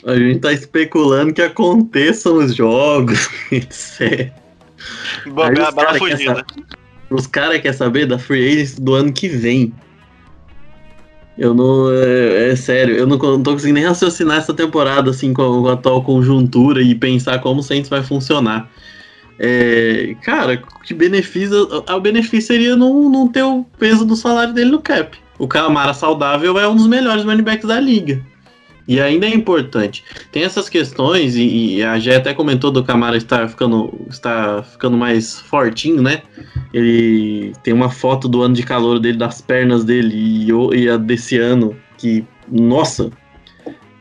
[0.06, 4.32] A gente tá especulando que aconteçam os jogos, etc.
[5.26, 6.46] Aí os cara quer fugida.
[7.10, 9.74] Os caras querem saber da free agency do ano que vem.
[11.38, 11.92] Eu não.
[11.92, 15.62] É, é sério, eu não, não tô conseguindo nem raciocinar essa temporada assim com a,
[15.62, 18.70] com a atual conjuntura e pensar como o Saints vai funcionar.
[19.40, 21.68] É, cara, que benefício.
[21.90, 25.18] O benefício seria não, não ter o peso do salário dele no cap.
[25.38, 28.22] O Camara saudável é um dos melhores running backs da liga.
[28.88, 30.04] E ainda é importante.
[30.32, 34.96] Tem essas questões, e, e a Gé até comentou do Camara estar ficando, está ficando
[34.96, 36.22] mais fortinho, né?
[36.72, 40.98] Ele tem uma foto do ano de calor dele, das pernas dele, e, e a
[40.98, 43.10] desse ano, que, nossa,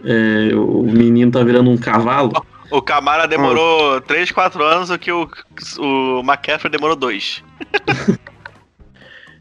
[0.05, 2.33] é, o menino tá virando um cavalo.
[2.74, 5.30] O Camara demorou 3, 4 anos, o que o,
[5.78, 7.42] o McCaffrey demorou 2.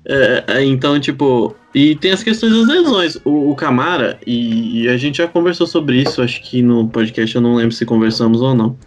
[0.05, 3.15] É, é, então, tipo, e tem as questões das lesões.
[3.23, 7.33] O, o Camara, e, e a gente já conversou sobre isso, acho que no podcast
[7.33, 8.77] eu não lembro se conversamos ou não.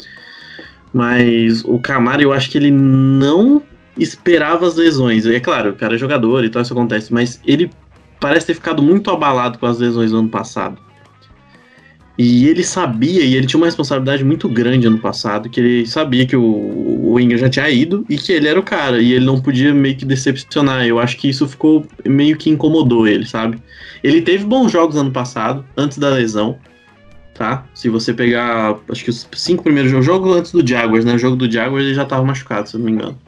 [0.93, 3.63] Mas o Camara, eu acho que ele não
[3.97, 5.25] esperava as lesões.
[5.25, 7.71] É claro, o cara é jogador e tal, isso acontece, mas ele
[8.21, 10.86] parece ter ficado muito abalado com as lesões do ano passado.
[12.19, 16.27] E ele sabia, e ele tinha uma responsabilidade muito grande ano passado, que ele sabia
[16.27, 19.27] que o, o Ingram já tinha ido e que ele era o cara, e ele
[19.27, 20.87] não podia meio que decepcionar.
[20.87, 23.59] Eu acho que isso ficou meio que incomodou ele, sabe?
[24.03, 26.59] Ele teve bons jogos ano passado, antes da lesão,
[27.35, 27.67] tá?
[27.75, 31.15] Se você pegar, acho que os cinco primeiros jogos, jogo antes do Jaguars, né?
[31.15, 33.19] O jogo do Jaguars ele já tava machucado, se eu não me engano.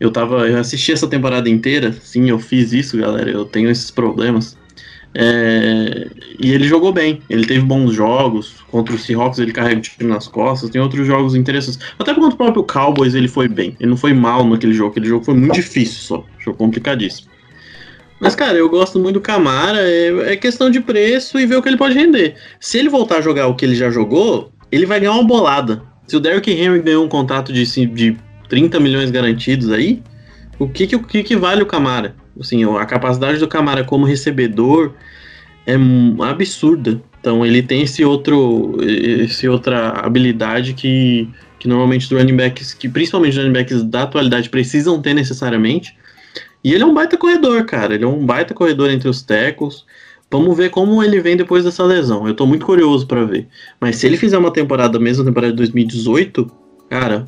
[0.00, 3.90] Eu tava, eu assisti essa temporada inteira, sim, eu fiz isso, galera, eu tenho esses
[3.90, 4.56] problemas.
[5.16, 6.08] É,
[6.40, 8.56] e ele jogou bem, ele teve bons jogos.
[8.70, 10.70] Contra o Seahawks ele carrega o time nas costas.
[10.70, 11.78] Tem outros jogos interessantes.
[11.98, 13.76] Até contra o próprio Cowboys ele foi bem.
[13.78, 14.90] Ele não foi mal naquele jogo.
[14.90, 16.24] Aquele jogo foi muito difícil só.
[16.38, 17.28] Jogo complicadíssimo.
[18.20, 19.78] Mas, cara, eu gosto muito do Camara.
[19.80, 22.34] É, é questão de preço e ver o que ele pode render.
[22.58, 25.82] Se ele voltar a jogar o que ele já jogou, ele vai ganhar uma bolada.
[26.06, 28.16] Se o Derrick Henry ganhou um contrato de, de
[28.48, 30.02] 30 milhões garantidos aí,
[30.58, 32.14] o que que, o que que vale o Camara?
[32.38, 34.92] Assim, a capacidade do Camara como recebedor
[35.66, 35.74] é
[36.28, 37.00] absurda.
[37.20, 41.28] Então ele tem esse outro, esse outra habilidade que,
[41.58, 45.96] que normalmente os running backs, que principalmente os running backs da atualidade precisam ter necessariamente.
[46.62, 47.94] E ele é um baita corredor, cara.
[47.94, 49.84] Ele é um baita corredor entre os tackles.
[50.30, 52.26] Vamos ver como ele vem depois dessa lesão.
[52.26, 53.46] Eu tô muito curioso para ver.
[53.80, 56.50] Mas se ele fizer uma temporada, mesma temporada de 2018,
[56.90, 57.26] cara,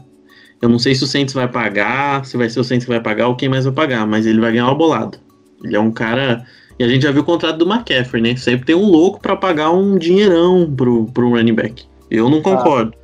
[0.60, 3.00] eu não sei se o Saints vai pagar, se vai ser o Saints que vai
[3.00, 5.18] pagar ou quem mais vai pagar, mas ele vai ganhar uma bolada.
[5.62, 6.44] Ele é um cara.
[6.78, 8.36] E a gente já viu o contrato do McCaffrey, né?
[8.36, 11.84] Sempre tem um louco para pagar um dinheirão pro, pro running back.
[12.10, 12.94] Eu não concordo.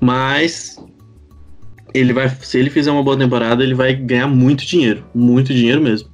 [0.00, 0.82] Mas
[1.94, 5.80] ele vai, se ele fizer uma boa temporada, ele vai ganhar muito dinheiro, muito dinheiro
[5.80, 6.08] mesmo.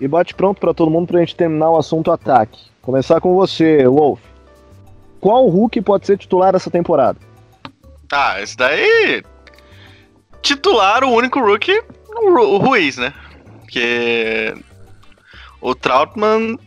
[0.00, 2.58] E bate pronto pra todo mundo pra gente terminar o assunto ataque.
[2.82, 4.20] Começar com você, Wolf.
[5.20, 7.18] Qual Hulk pode ser titular essa temporada?
[8.12, 9.22] Ah, esse daí.
[10.42, 13.12] Titular, o único rookie, o Ru- o Ruiz, né?
[13.60, 14.54] Porque.
[15.60, 16.58] O Troutman.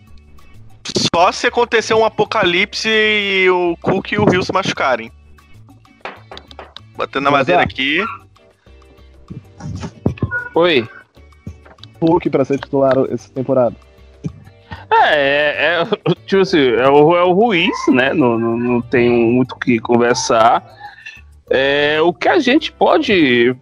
[1.15, 5.11] Só se acontecer um apocalipse e o Cook e o Rio se machucarem.
[6.97, 8.03] Batendo na madeira aqui.
[10.55, 10.87] Oi.
[12.01, 13.75] Hulk pra ser titular essa temporada.
[14.91, 15.85] É, é, é,
[16.27, 18.13] tipo assim, é o, é o Ruiz, né?
[18.13, 20.63] Não, não, não tem muito o que conversar.
[21.49, 23.55] É, o que a gente pode,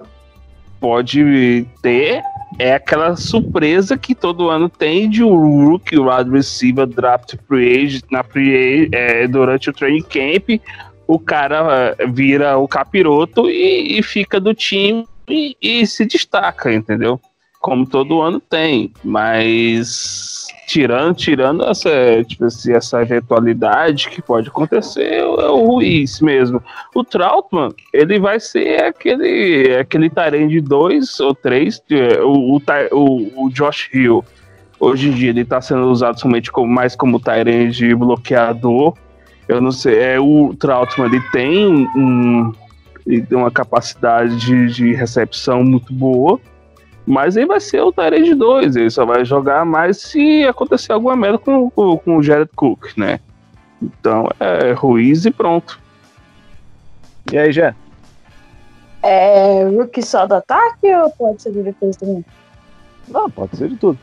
[0.80, 2.24] pode ter
[2.60, 8.04] é aquela surpresa que todo ano tem de um rookie wide receiver draft free agent
[8.12, 10.62] na free é, durante o training camp.
[11.08, 16.74] O cara é, vira o capiroto e, e fica do time e, e se destaca,
[16.74, 17.20] entendeu?
[17.60, 20.41] Como todo ano tem, mas
[20.72, 21.90] tirando, tirando essa,
[22.26, 26.64] tipo assim, essa eventualidade que pode acontecer, é o Ruiz mesmo.
[26.96, 31.84] O Trautmann, ele vai ser aquele, aquele Tyrande 2 ou 3,
[32.24, 32.62] o, o,
[32.94, 34.24] o, o Josh Hill.
[34.80, 38.94] Hoje em dia ele está sendo usado somente como, mais como Tyrande bloqueador.
[39.50, 42.54] Eu não sei, é, o Trautmann ele tem um,
[43.06, 46.40] ele tem uma capacidade de, de recepção muito boa.
[47.06, 51.16] Mas ele vai ser o Tyrande 2, ele só vai jogar mais se acontecer alguma
[51.16, 53.20] merda com, com, com o Jared Cook, né?
[53.82, 55.80] Então é Ruiz e pronto.
[57.32, 57.74] E aí, Jé?
[59.04, 62.26] É rookie só do ataque ou pode ser de defesa também?
[63.08, 63.98] Não, pode ser de tudo.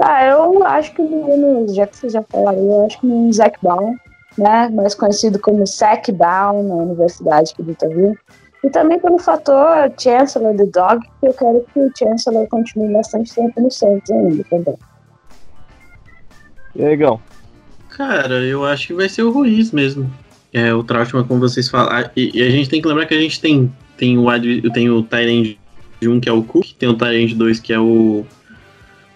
[0.00, 3.08] Ah, eu acho que o menino, já que vocês já falaram, eu acho que o
[3.08, 3.96] menino Zac Brown,
[4.38, 8.16] né, mais conhecido como Zac Brown na Universidade que ele tá vindo.
[8.64, 13.32] E também pelo fator Chancellor the Dog, que eu quero que o Chancellor continue bastante
[13.34, 14.74] tempo no Saints ainda também.
[16.74, 17.20] E aí, Gão?
[17.90, 20.10] Cara, eu acho que vai ser o Ruiz mesmo.
[20.52, 22.10] É, o Trautmann, como vocês falaram.
[22.16, 24.88] E, e a gente tem que lembrar que a gente tem, tem o, wide- tem
[24.90, 25.58] o Tyrande
[26.02, 28.24] 1, que é o Cook, tem o Tyrande 2, que é o.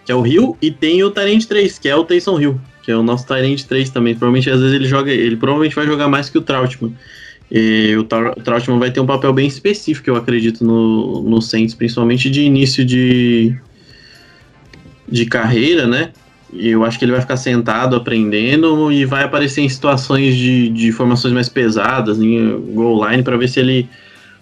[0.05, 2.91] que é o Hill, e tem o Tyrande 3, que é o Taysom Hill, que
[2.91, 4.13] é o nosso Tyrande 3 também.
[4.13, 5.11] Provavelmente, às vezes, ele joga.
[5.11, 6.95] Ele provavelmente vai jogar mais que o Trautmann.
[7.55, 11.39] E o, Tra- o Trautmann vai ter um papel bem específico, eu acredito, no, no
[11.39, 13.55] Saints, principalmente de início de,
[15.07, 16.09] de carreira, né?
[16.51, 20.91] Eu acho que ele vai ficar sentado aprendendo e vai aparecer em situações de, de
[20.91, 23.87] formações mais pesadas, em goal line, para ver se ele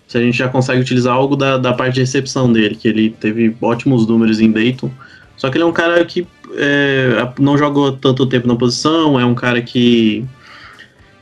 [0.08, 3.16] se a gente já consegue utilizar algo da, da parte de recepção dele, que ele
[3.18, 4.92] teve ótimos números em Dayton.
[5.38, 9.26] Só que ele é um cara que é, não jogou tanto tempo na posição, é
[9.26, 10.26] um cara que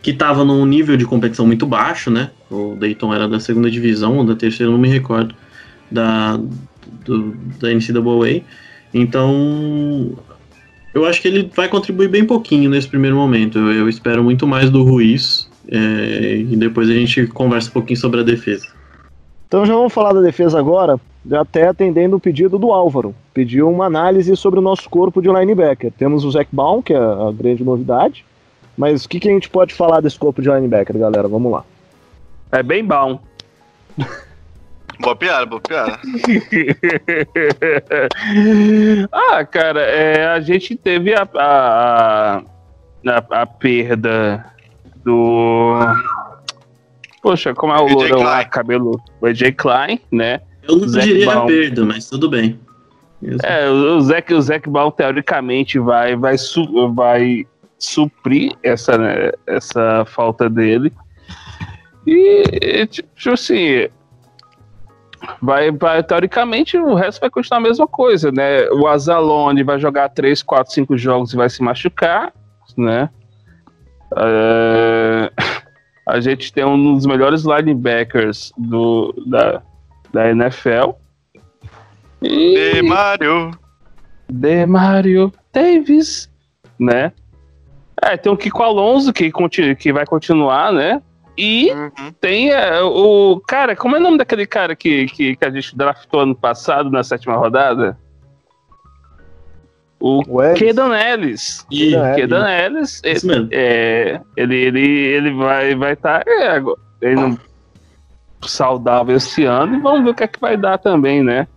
[0.02, 2.32] que estava num nível de competição muito baixo, né?
[2.50, 5.36] O Dayton era da segunda divisão, ou da terceira, não me recordo,
[5.92, 6.38] da,
[7.06, 8.42] do, da NCAA.
[8.94, 10.18] Então,
[10.94, 13.58] eu acho que ele vai contribuir bem pouquinho nesse primeiro momento.
[13.60, 15.50] Eu, eu espero muito mais do Ruiz.
[15.72, 18.68] é, e depois a gente conversa um pouquinho sobre a defesa.
[19.48, 21.00] Então já vamos falar da defesa agora,
[21.32, 23.16] até atendendo o pedido do Álvaro.
[23.34, 25.92] Pediu uma análise sobre o nosso corpo de linebacker.
[25.98, 28.26] Temos o Zac Baum, que é a grande novidade.
[28.80, 31.28] Mas o que, que a gente pode falar desse corpo de linebacker, galera?
[31.28, 31.66] Vamos lá.
[32.50, 33.20] É bem bom.
[35.02, 35.98] Boa piada, boa piada.
[39.14, 42.42] ah, cara, é, a gente teve a, a,
[43.08, 44.46] a, a perda
[45.06, 45.80] do.
[47.22, 49.00] Poxa, como é o lourão lá, cabelo?
[49.22, 50.42] O AJ Klein, né?
[50.68, 51.48] Eu não Zac diria a Baum.
[51.48, 52.60] perda, mas tudo bem.
[53.44, 57.48] É, o Zac, o Zac Baum, teoricamente, vai, vai, su- vai
[57.80, 60.94] suprir essa, né, essa falta dele.
[62.06, 63.88] E, tipo assim,
[65.42, 68.68] vai, vai, teoricamente, o resto vai continuar a mesma coisa, né?
[68.70, 72.34] O Azalone vai jogar 3, 4, 5 jogos e vai se machucar,
[72.78, 73.10] né?
[74.18, 75.32] É,
[76.08, 79.62] a gente tem um dos melhores linebackers do, da,
[80.12, 80.94] da NFL.
[82.22, 82.78] E...
[82.78, 83.52] E Mário.
[84.28, 86.30] De Mario Davis,
[86.80, 87.12] né?
[88.02, 89.32] É, tem o Kiko Alonso que,
[89.76, 91.02] que vai continuar, né?
[91.38, 92.12] E Uhum.
[92.20, 93.42] tem é, o.
[93.48, 96.90] Cara, como é o nome daquele cara que, que, que a gente draftou ano passado,
[96.90, 97.98] na sétima rodada?
[100.00, 100.22] O?
[100.56, 101.66] Kedan Ellis.
[101.72, 103.02] E- Kedan Ellis.
[103.04, 103.50] Isso mesmo.
[103.52, 106.24] é, ele, ele, ele vai vai estar
[107.02, 107.38] ele não,
[108.42, 111.48] saudável esse ano e vamos ver o que é que vai dar também, né?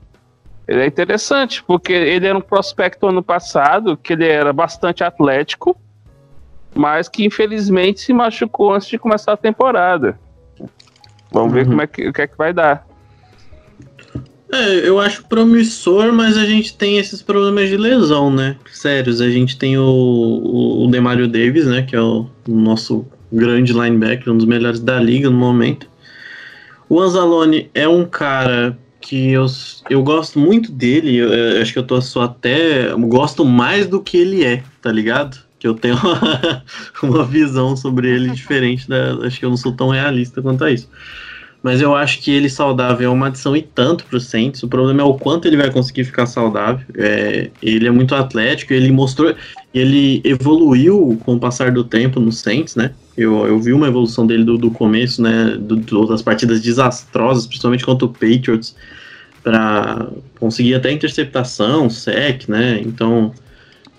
[0.67, 5.77] Ele é interessante, porque ele era um prospecto ano passado, que ele era bastante atlético,
[6.75, 10.19] mas que infelizmente se machucou antes de começar a temporada.
[11.33, 11.71] Vamos ver Uhum.
[11.71, 12.87] como é que, o que é que vai dar.
[14.53, 18.57] É, eu acho promissor, mas a gente tem esses problemas de lesão, né?
[18.71, 21.83] Sérios, a gente tem o, o, o Demario Davis, né?
[21.83, 25.89] Que é o, o nosso grande linebacker, um dos melhores da liga no momento.
[26.87, 29.47] O Anzalone é um cara que eu,
[29.89, 32.91] eu gosto muito dele, eu, eu acho que eu tô só até.
[32.91, 35.39] eu gosto mais do que ele é, tá ligado?
[35.63, 36.65] Que eu tenho uma,
[37.05, 39.13] uma visão sobre ele diferente da.
[39.25, 40.89] Acho que eu não sou tão realista quanto a isso.
[41.63, 44.65] Mas eu acho que ele saudável é uma adição e tanto pro Saints.
[44.65, 46.85] O problema é o quanto ele vai conseguir ficar saudável.
[46.97, 49.33] É, ele é muito atlético, ele mostrou.
[49.73, 52.91] Ele evoluiu com o passar do tempo no Saints, né?
[53.17, 55.57] Eu, eu vi uma evolução dele do, do começo, né?
[55.57, 58.75] Do, do- das partidas desastrosas, principalmente contra o Patriots,
[59.45, 60.09] para
[60.41, 62.81] conseguir até interceptação, sec, né?
[62.85, 63.33] Então,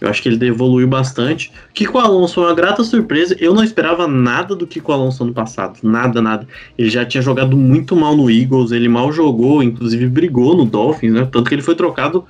[0.04, 1.50] eu acho que ele evoluiu bastante.
[1.74, 3.38] Kiko Alonso foi uma grata surpresa.
[3.40, 5.80] Eu não esperava nada do Kiko Alonso ano passado.
[5.82, 6.46] Nada, nada.
[6.78, 11.14] Ele já tinha jogado muito mal no Eagles, ele mal jogou, inclusive brigou no Dolphins,
[11.14, 11.26] né?
[11.32, 12.26] Tanto que ele foi trocado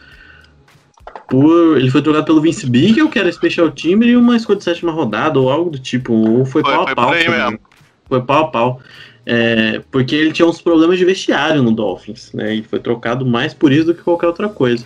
[1.28, 1.76] por.
[1.78, 4.92] Ele foi trocado pelo Vince Beagle, que era special team, e uma escolha de sétima
[4.92, 6.14] rodada, ou algo do tipo.
[6.14, 7.12] Ou foi, Foi- pau a foi pau.
[7.12, 7.60] mesmo.
[8.08, 8.82] Foi pau a pau.
[9.26, 12.54] É, porque ele tinha uns problemas de vestiário no Dolphins, né?
[12.54, 14.86] E foi trocado mais por isso do que qualquer outra coisa.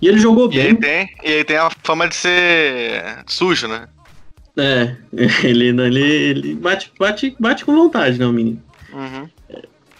[0.00, 0.66] E ele jogou E bem.
[0.66, 3.86] ele tem, e ele tem a fama de ser sujo, né?
[4.56, 4.96] É,
[5.44, 8.60] ele, ele, ele bate, bate, bate com vontade, né, o menino?
[8.92, 9.28] Uhum.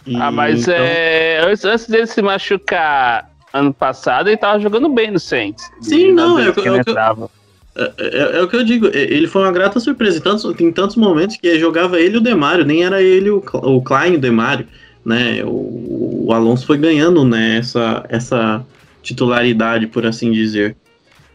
[0.05, 4.89] E, ah, mas então- é, antes, antes dele se machucar ano passado, ele tava jogando
[4.89, 5.69] bem no Saints.
[5.81, 7.29] Sim, não, é o que- é ele o que eu- entrava.
[7.75, 10.17] É, é- é o que eu digo, é- ele foi uma grata surpresa.
[10.17, 13.43] Em tantos, em tantos momentos que jogava ele e o Demário, nem era ele o,
[13.53, 14.67] o Klein e o Demário,
[15.05, 15.43] né?
[15.45, 18.65] O, o Alonso foi ganhando né, essa, essa
[19.01, 20.75] titularidade, por assim dizer.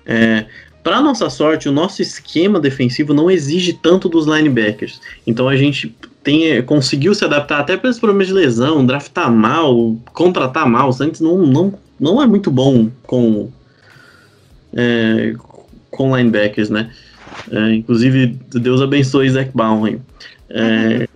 [0.07, 0.47] É,
[0.83, 5.01] para nossa sorte, o nosso esquema defensivo não exige tanto dos linebackers.
[5.27, 9.97] Então a gente tem, é, conseguiu se adaptar até esses problemas de lesão, draftar mal,
[10.13, 10.91] contratar mal.
[10.91, 13.51] O Santos não, não, não é muito bom com
[14.75, 15.35] é,
[15.91, 16.91] com linebackers, né?
[17.51, 19.99] É, inclusive, Deus abençoe Zach Baum.
[20.51, 21.09] É,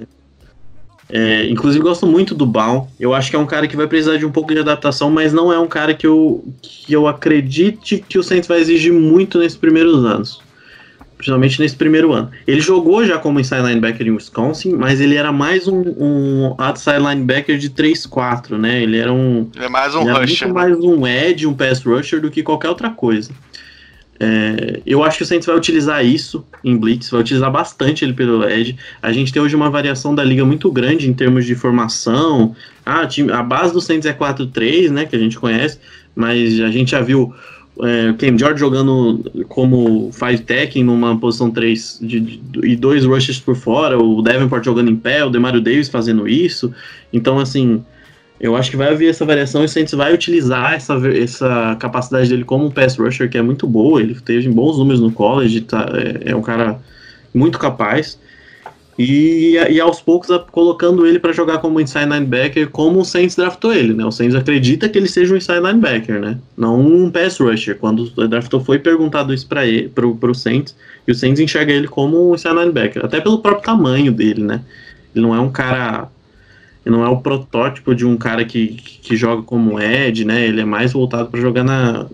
[1.10, 2.86] é, inclusive, gosto muito do Baum.
[3.00, 5.32] Eu acho que é um cara que vai precisar de um pouco de adaptação, mas
[5.32, 9.38] não é um cara que eu, que eu acredite que o Saints vai exigir muito
[9.38, 10.40] nesses primeiros anos.
[11.16, 12.30] Principalmente nesse primeiro ano.
[12.46, 16.98] Ele jogou já como inside linebacker em Wisconsin, mas ele era mais um, um outside
[16.98, 18.80] linebacker de 3-4, né?
[18.80, 20.46] Ele era um, Ele é mais um ele era rusher.
[20.46, 23.32] muito mais um edge, um pass rusher do que qualquer outra coisa.
[24.20, 28.12] É, eu acho que o Saints vai utilizar isso em blitz, vai utilizar bastante ele
[28.12, 28.76] pelo edge.
[29.00, 32.54] A gente tem hoje uma variação da liga muito grande em termos de formação.
[32.84, 35.78] Ah, time- a base do Saints é 4-3, né, que a gente conhece,
[36.16, 37.32] mas a gente já viu
[37.80, 43.38] é, Cam George jogando como five tech numa posição 3 de, de- e dois rushes
[43.38, 46.74] por fora, o Davenport jogando em pé, o Demario Davis fazendo isso.
[47.12, 47.84] Então, assim,
[48.40, 52.28] eu acho que vai haver essa variação e o Saints vai utilizar essa, essa capacidade
[52.28, 54.00] dele como um pass rusher, que é muito boa.
[54.00, 56.78] Ele teve bons números no college, tá, é, é um cara
[57.34, 58.18] muito capaz.
[58.98, 63.36] E, e aos poucos a- colocando ele para jogar como inside linebacker, como o Saints
[63.36, 64.04] draftou ele, né?
[64.04, 66.38] O Saints acredita que ele seja um inside linebacker, né?
[66.56, 67.76] Não um pass rusher.
[67.78, 70.76] Quando o draftou foi perguntado isso para ele, pro, pro Saints,
[71.06, 74.62] e o Saints enxerga ele como um inside linebacker, até pelo próprio tamanho dele, né?
[75.14, 76.08] Ele não é um cara
[76.90, 78.68] não é o protótipo de um cara que,
[79.02, 80.46] que joga como Ed, né?
[80.46, 82.06] Ele é mais voltado para jogar na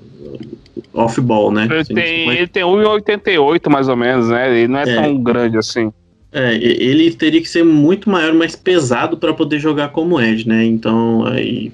[0.93, 1.65] off-ball, né?
[1.65, 4.59] Ele Assim, tem, mas- ele tem 1,88 mais ou menos, né?
[4.59, 4.95] Ele não é, É.
[5.03, 5.93] tão grande assim.
[6.33, 10.65] É, ele teria que ser muito maior, mais pesado para poder jogar como Ed, né?
[10.65, 11.25] Então,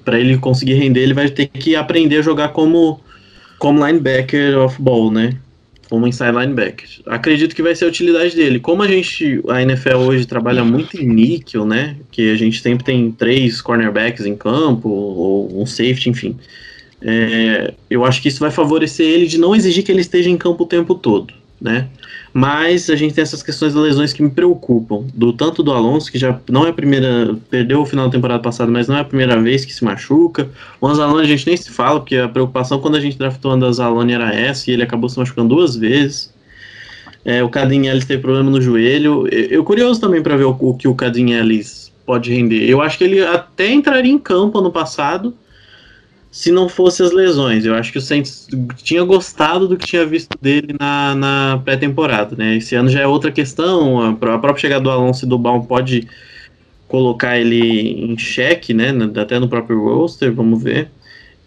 [0.05, 2.99] para ele conseguir render, ele vai ter que aprender a jogar como
[3.57, 5.33] como linebacker off-ball, né?
[5.91, 6.87] Como inside linebacker.
[7.05, 8.61] Acredito que vai ser a utilidade dele.
[8.61, 11.97] Como a gente, a NFL hoje trabalha muito em níquel, né?
[12.09, 16.37] Que a gente sempre tem três cornerbacks em campo, ou um safety, enfim.
[17.01, 20.37] É, eu acho que isso vai favorecer ele de não exigir que ele esteja em
[20.37, 21.89] campo o tempo todo, né?
[22.33, 25.05] Mas a gente tem essas questões das lesões que me preocupam.
[25.13, 27.35] Do tanto do Alonso, que já não é a primeira.
[27.49, 30.49] Perdeu o final da temporada passada, mas não é a primeira vez que se machuca.
[30.79, 33.53] O Anzalone a gente nem se fala, porque a preocupação quando a gente draftou o
[33.53, 36.33] Anzalone era essa, e ele acabou se machucando duas vezes.
[37.25, 39.27] É, o Cadinelli teve problema no joelho.
[39.27, 41.61] Eu, eu curioso também para ver o, o que o Cadinelli
[42.05, 42.67] pode render.
[42.67, 45.35] Eu acho que ele até entraria em campo ano passado
[46.31, 47.65] se não fosse as lesões.
[47.65, 52.35] Eu acho que o Saints tinha gostado do que tinha visto dele na, na pré-temporada,
[52.37, 52.55] né?
[52.55, 55.37] Esse ano já é outra questão, a, pró- a própria chegada do Alonso e do
[55.37, 56.07] Baum pode
[56.87, 58.93] colocar ele em xeque, né?
[59.21, 60.89] Até no próprio roster, vamos ver.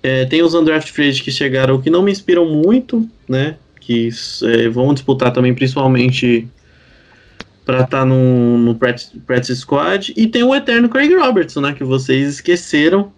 [0.02, 3.56] É, tem os undraft free que chegaram que não me inspiram muito, né?
[3.80, 4.10] Que
[4.42, 6.46] é, vão disputar também, principalmente
[7.64, 10.12] pra estar no, no practice, practice squad.
[10.14, 11.72] E tem o eterno Craig Robertson, né?
[11.72, 13.10] Que vocês esqueceram,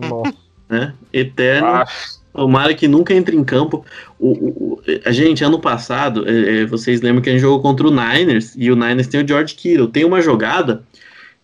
[0.00, 0.43] Nossa.
[0.78, 0.94] Né?
[1.12, 1.66] Eterno.
[1.68, 1.84] Ah,
[2.32, 3.84] Tomara que nunca entre em campo.
[4.18, 7.86] O, o- a gente, ano passado, é, é, vocês lembram que a gente jogou contra
[7.86, 9.86] o Niners e o Niners tem o George Kittle.
[9.86, 10.82] Tem uma jogada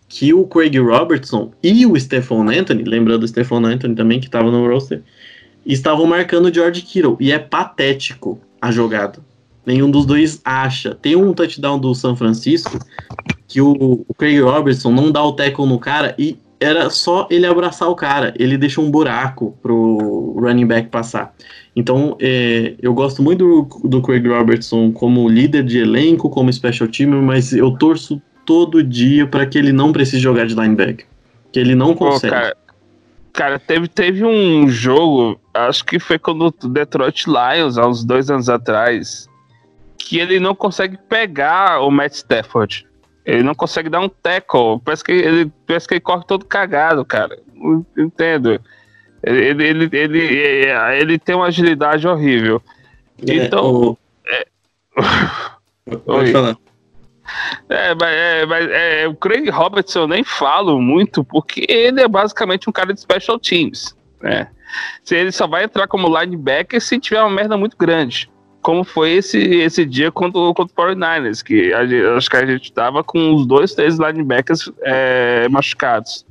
[0.09, 4.51] que o Craig Robertson e o Stephon Anthony, lembrando o Stephon Anthony também, que estava
[4.51, 5.01] no roster,
[5.65, 7.15] estavam marcando o George Kittle.
[7.21, 9.19] E é patético a jogada.
[9.65, 10.93] Nenhum dos dois acha.
[11.01, 12.77] Tem um touchdown do São Francisco
[13.47, 17.47] que o, o Craig Robertson não dá o tackle no cara e era só ele
[17.47, 18.33] abraçar o cara.
[18.37, 21.33] Ele deixa um buraco pro running back passar.
[21.75, 26.87] Então, é, eu gosto muito do, do Craig Robertson como líder de elenco, como special
[26.87, 31.07] teamer, mas eu torço todo dia para que ele não precise jogar de linebacker.
[31.51, 32.31] Que ele não pô, consegue.
[32.31, 32.57] cara,
[33.33, 38.29] cara, teve, teve um jogo, acho que foi quando o Detroit Lions, há uns dois
[38.29, 39.27] anos atrás,
[39.97, 42.85] que ele não consegue pegar o Matt Stafford.
[43.25, 44.79] Ele não consegue dar um tackle.
[44.83, 47.37] Parece que ele, parece que ele corre todo cagado, cara.
[47.55, 48.59] Não Entendo.
[49.23, 50.67] Ele, ele, ele, ele,
[50.99, 52.61] ele tem uma agilidade horrível.
[53.27, 53.97] É, Então.
[55.87, 55.99] Oi.
[56.05, 56.57] Pode falar.
[57.69, 62.07] É, mas, é, mas é, o Craig Robertson eu nem falo muito, porque ele é
[62.07, 63.95] basicamente um cara de special teams.
[64.21, 64.47] Né?
[65.03, 68.29] Se ele só vai entrar como linebacker se tiver uma merda muito grande.
[68.61, 72.45] Como foi esse, esse dia contra, o- contra o 49ers, que a acho que a
[72.45, 76.25] gente tava com os dois, três linebackers é, machucados.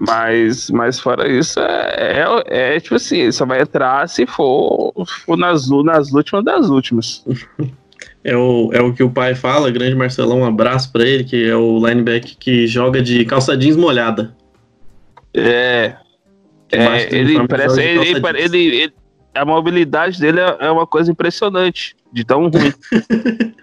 [0.00, 4.92] Mas, mas fora isso, é, é, é tipo assim, só vai entrar se for,
[5.26, 7.24] for nas, nas últimas das últimas.
[8.24, 11.44] É o, é o que o pai fala, grande Marcelão, um abraço pra ele, que
[11.44, 14.32] é o linebacker que joga de calça jeans molhada.
[15.34, 15.96] É,
[16.70, 17.80] É, ele parece.
[17.80, 18.94] Ele, ele- ele-
[19.34, 22.72] a mobilidade dele é, é uma coisa impressionante, de tão ruim.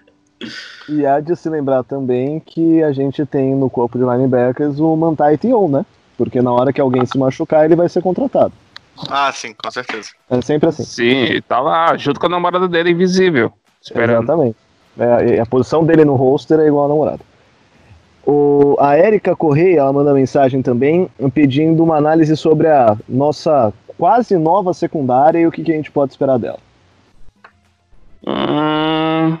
[0.88, 4.96] E há de se lembrar também que a gente tem no corpo de linebackers o
[4.96, 5.86] Mantai Tion, né?
[6.16, 8.52] Porque na hora que alguém se machucar, ele vai ser contratado.
[9.08, 10.10] Ah, sim, com certeza.
[10.28, 10.82] É sempre assim.
[10.82, 14.24] Sim, ele tá lá junto com a namorada dele invisível, esperando.
[14.24, 14.56] Exatamente.
[14.98, 17.20] É, a posição dele no roster é igual a namorada.
[18.26, 24.38] O, a Érica Correia, ela manda mensagem também pedindo uma análise sobre a nossa quase
[24.38, 26.58] nova secundária e o que, que a gente pode esperar dela.
[28.26, 29.36] Hum,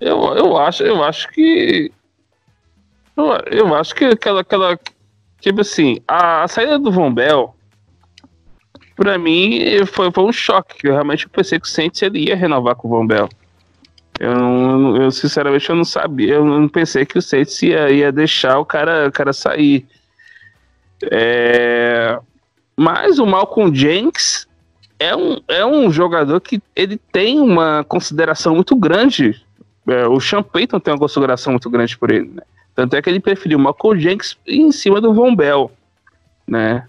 [0.00, 1.92] eu, eu acho, eu acho que.
[3.16, 4.78] Eu, eu acho que aquela, aquela.
[5.40, 7.54] Tipo assim, a, a saída do Von Bell,
[8.96, 10.78] pra mim, foi, foi um choque.
[10.78, 13.28] que Eu realmente pensei que o Saints ele ia renovar com o Von Bell.
[14.18, 18.12] Eu, não- eu sinceramente eu não sabia, eu não pensei que o Saints ia, ia
[18.12, 19.86] deixar o cara, o cara sair.
[21.10, 22.18] É,
[22.82, 24.48] mas o Malcolm Jenks
[24.98, 29.40] é um, é um jogador que ele tem uma consideração muito grande.
[29.88, 32.42] É, o Sean Payton tem uma consideração muito grande por ele, né?
[32.74, 35.70] Tanto é que ele preferiu o Michael Jenks em cima do Von Bell,
[36.44, 36.88] né?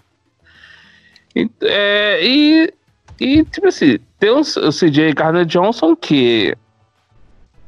[1.36, 2.74] E, é, e,
[3.20, 6.56] e, tipo assim, tem o, o CJ Gardner Johnson que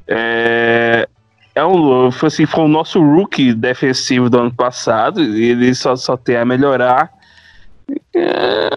[0.08, 1.08] é,
[1.54, 5.94] é um, foi, assim, foi o nosso rookie defensivo do ano passado e ele só,
[5.94, 7.15] só tem a melhorar.
[8.14, 8.70] É,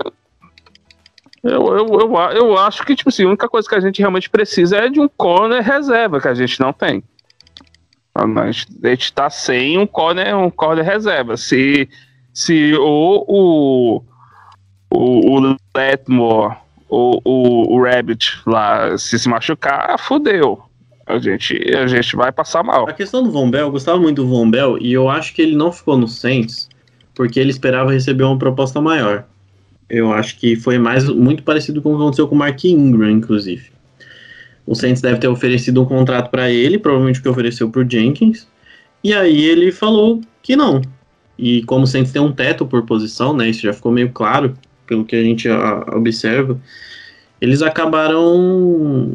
[1.43, 4.29] eu, eu, eu, eu acho que, tipo assim, a única coisa que a gente realmente
[4.29, 7.03] precisa é de um corner reserva, que a gente não tem.
[8.13, 11.37] A gente, a gente tá sem um corner, um corner reserva.
[11.37, 11.87] Se,
[12.33, 14.03] se o, o,
[14.91, 16.57] o, o Letmore,
[16.89, 20.61] o, o, o Rabbit lá, se se machucar, fudeu.
[21.05, 22.87] A gente, a gente vai passar mal.
[22.87, 25.41] A questão do Von Bell, eu gostava muito do Von Bell e eu acho que
[25.41, 26.69] ele não ficou no Saints
[27.19, 29.25] porque ele esperava receber uma proposta maior.
[29.89, 33.11] Eu acho que foi mais muito parecido com o que aconteceu com o Mark Ingram,
[33.11, 33.71] inclusive.
[34.65, 37.91] O Saints deve ter oferecido um contrato para ele, provavelmente o que ofereceu para o
[37.91, 38.47] Jenkins,
[39.03, 40.81] e aí ele falou que não.
[41.37, 44.55] E como o Saints tem um teto por posição, né, isso já ficou meio claro
[44.87, 46.57] pelo que a gente a, observa,
[47.41, 49.13] eles acabaram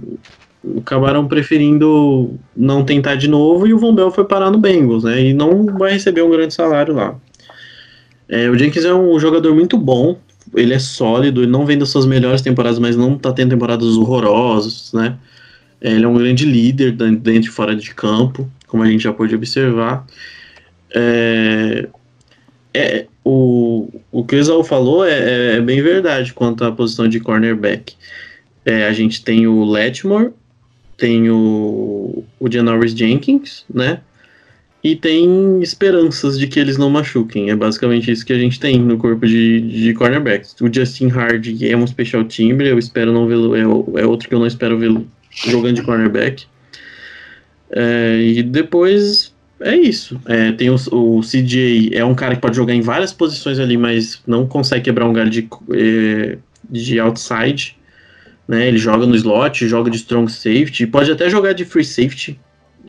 [0.76, 5.22] acabaram preferindo não tentar de novo e o Von Bell foi parar no Bengals, né?
[5.22, 7.18] E não vai receber um grande salário lá.
[8.28, 10.18] É, o Jenkins é um jogador muito bom,
[10.54, 13.96] ele é sólido, ele não vem das suas melhores temporadas, mas não tá tendo temporadas
[13.96, 15.16] horrorosas, né?
[15.80, 19.12] É, ele é um grande líder dentro e fora de campo, como a gente já
[19.12, 20.06] pôde observar.
[20.94, 21.88] É,
[22.72, 27.20] é, o, o que o Exal falou é, é bem verdade quanto à posição de
[27.20, 27.94] cornerback.
[28.64, 30.30] É, a gente tem o Letmore,
[30.96, 34.00] tem o, o Janoris Jenkins, né?
[34.84, 37.48] E tem esperanças de que eles não machuquem.
[37.48, 40.54] É basicamente isso que a gente tem no corpo de, de cornerbacks.
[40.60, 43.62] O Justin Hardy é um special timbre, eu espero não vê-lo, é,
[44.02, 45.08] é outro que eu não espero vê-lo
[45.46, 46.44] jogando de cornerback.
[47.70, 50.20] É, e depois é isso.
[50.26, 53.78] É, tem o, o CJ, é um cara que pode jogar em várias posições ali,
[53.78, 56.36] mas não consegue quebrar um galho de, é,
[56.68, 57.74] de outside.
[58.46, 58.68] Né?
[58.68, 62.38] Ele joga no slot, joga de strong safety, pode até jogar de free safety.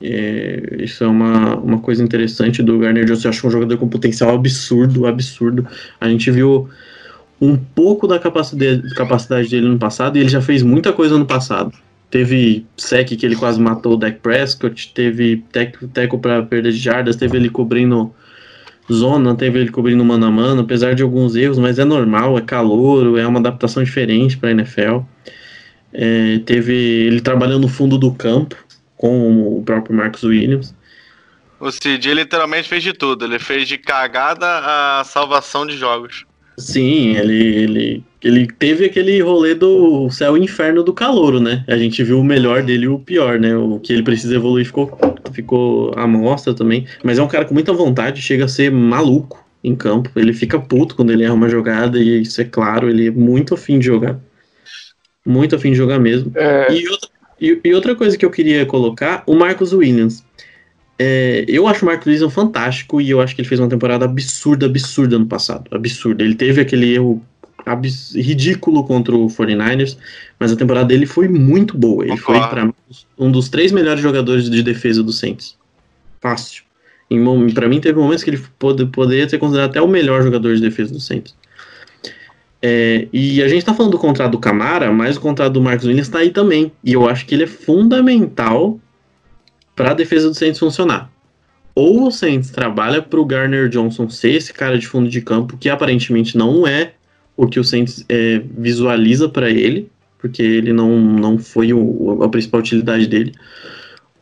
[0.02, 3.28] É, isso é uma, uma coisa interessante do Garner Johnson.
[3.28, 5.68] Eu acho um jogador com potencial absurdo, absurdo.
[6.00, 6.70] A gente viu
[7.40, 11.26] um pouco da capacidade, capacidade dele no passado e ele já fez muita coisa no
[11.26, 11.74] passado.
[12.10, 17.16] Teve sec que ele quase matou o Dak Prescott, teve teco, para perda de jardas,
[17.16, 18.14] teve ele cobrindo
[18.92, 22.42] zona, teve ele cobrindo mano a mano, apesar de alguns erros, mas é normal, é
[22.42, 25.00] calor, é uma adaptação diferente para a NFL.
[25.92, 28.65] É, teve ele trabalhando no fundo do campo
[28.98, 30.74] com o próprio Marcus Williams.
[31.60, 33.26] O Cid literalmente fez de tudo.
[33.26, 36.26] Ele fez de cagada a salvação de jogos.
[36.58, 41.66] Sim, ele, ele, ele teve aquele rolê do céu e inferno do calouro, né?
[41.68, 43.56] A gente viu o melhor dele e o pior, né?
[43.56, 44.98] O que ele precisa evoluir ficou,
[45.34, 46.86] ficou à mostra também.
[47.04, 50.10] Mas é um cara com muita vontade, chega a ser maluco em campo.
[50.16, 53.54] Ele fica puto quando ele erra uma jogada, e isso é claro, ele é muito
[53.54, 54.18] afim de jogar.
[55.26, 56.32] Muito afim de jogar mesmo.
[56.36, 57.10] É, E outra,
[57.40, 60.24] e, e outra coisa que eu queria colocar, o Marcos Williams.
[60.98, 64.06] É, eu acho o Marcos Williams fantástico e eu acho que ele fez uma temporada
[64.06, 65.70] absurda, absurda no passado.
[65.72, 66.24] Absurda.
[66.24, 67.22] Ele teve aquele erro
[68.14, 69.98] ridículo contra o 49ers,
[70.40, 72.06] mas a temporada dele foi muito boa.
[72.06, 72.72] Ele foi, para
[73.18, 75.58] um dos três melhores jogadores de defesa do Saints.
[76.22, 76.64] Fácil.
[77.54, 80.62] Pra mim, teve momentos que ele pode, poderia ser considerado até o melhor jogador de
[80.62, 81.36] defesa do Saints.
[82.68, 85.86] É, e a gente tá falando do contrato do Camara, mas o contrato do Marcos
[85.86, 86.72] Williams tá aí também.
[86.84, 88.80] E eu acho que ele é fundamental
[89.76, 91.12] para a defesa do Saints funcionar.
[91.76, 95.58] Ou o Saints trabalha para o Garner Johnson ser esse cara de fundo de campo,
[95.58, 96.94] que aparentemente não é
[97.38, 99.88] o que o Saints é, visualiza para ele,
[100.18, 103.32] porque ele não, não foi o- a principal utilidade dele.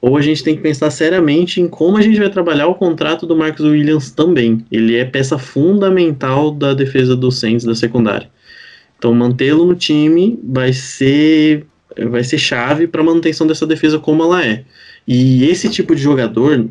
[0.03, 3.25] Ou a gente tem que pensar seriamente em como a gente vai trabalhar o contrato
[3.25, 4.65] do Marcus Williams também.
[4.69, 8.29] Ele é peça fundamental da defesa do Saints da secundária.
[8.97, 11.65] Então mantê-lo no time vai ser
[11.97, 14.65] vai ser chave para a manutenção dessa defesa como ela é.
[15.07, 16.67] E esse tipo de jogador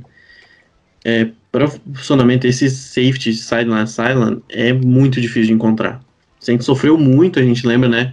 [1.02, 6.04] é, para funcionamento esse safety sideline sideline é muito difícil de encontrar.
[6.46, 8.12] A gente sofreu muito, a gente lembra, né?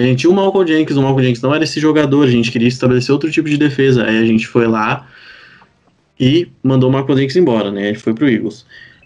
[0.00, 2.50] A gente tinha o Malcolm Jenkins, o Malcolm Jenkins não era esse jogador, a gente
[2.50, 4.04] queria estabelecer outro tipo de defesa.
[4.04, 5.06] Aí a gente foi lá
[6.18, 7.88] e mandou o Malcolm Jenkins embora, né?
[7.88, 8.64] Ele foi pro Eagles.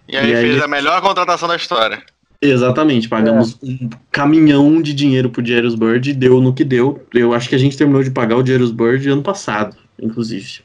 [0.09, 2.03] E aí, E aí- fez a melhor contratação da história.
[2.41, 7.03] Exatamente, pagamos um caminhão de dinheiro pro Jairus Bird e deu no que deu.
[7.15, 10.61] Eu acho que a gente terminou de pagar o Jairus Bird ano passado, inclusive.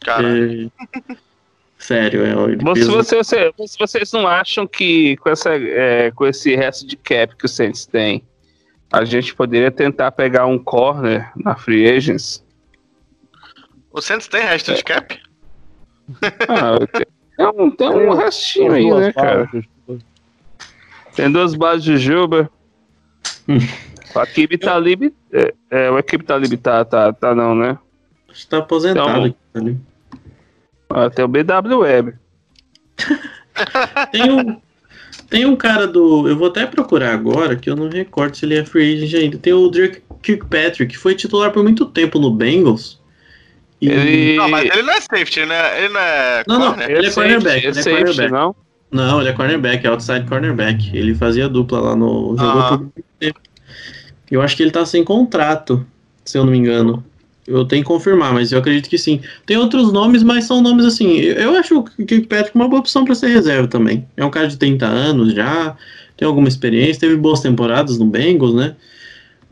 [0.00, 0.68] Cara, É,
[1.78, 2.56] Sério, é.
[2.64, 7.34] você, você- se vocês não acham que com, essa, é, com esse resto de cap
[7.36, 8.22] que o Saints tem,
[8.92, 12.44] a gente poderia tentar pegar um corner na Free Agents?
[13.92, 15.18] o Santos tem resto de cap?
[16.48, 16.78] Ah,
[17.36, 19.48] tem um, tem um restinho aí, né, cara?
[21.14, 22.50] Tem duas bases de Juba.
[24.14, 25.12] O Akib Talib.
[25.32, 27.78] É, é, o Akib Talib tá, tá, tá não, né?
[28.28, 29.80] Acho que tá aposentado Então- aqui, tá ali.
[30.90, 32.14] Ah, tem o BW Web.
[34.12, 34.60] Tem um,
[35.28, 36.28] tem um cara do.
[36.28, 39.38] Eu vou até procurar agora, que eu não recordo se ele é free agent ainda.
[39.38, 43.00] Tem o Drake Kirkpatrick, que foi titular por muito tempo no Bengals.
[43.80, 44.36] E- Ele.
[44.36, 45.78] Não, mas ele não é safety, né?
[45.84, 46.44] Ele não é.
[46.48, 46.90] Não, não, corner.
[46.90, 48.32] ele é cornerback, Ele é ele é safety, cornerback.
[48.32, 48.56] não?
[48.90, 50.96] Não, ele é cornerback, é outside cornerback.
[50.96, 52.36] Ele fazia dupla lá no.
[52.38, 52.68] Jogou Ah.
[52.70, 53.40] por muito tempo.
[54.30, 55.86] Eu acho que ele tá sem contrato,
[56.24, 57.04] se eu não me engano.
[57.46, 59.20] Eu tenho que confirmar, mas eu acredito que sim.
[59.44, 61.18] Tem outros nomes, mas são nomes assim.
[61.18, 64.06] Eu, acho o Kirkpatrick uma boa opção para ser reserva também.
[64.16, 65.76] É um cara de 30 anos já,
[66.16, 68.74] tem alguma experiência, teve boas temporadas no Bengals, né?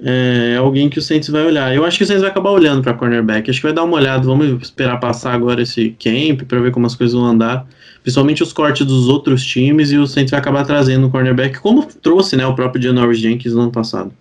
[0.02, 1.74] É alguém que o Saints vai olhar.
[1.74, 3.48] Eu acho que o Saints vai acabar olhando para cornerback.
[3.48, 4.24] Acho que vai dar uma olhada.
[4.24, 7.64] Vamos esperar passar agora esse camp para ver como as coisas vão andar.
[8.02, 11.86] Principalmente os cortes dos outros times e o Saints vai acabar trazendo o cornerback, como
[12.02, 14.12] trouxe né, o próprio Janoris Jenkins no ano passado.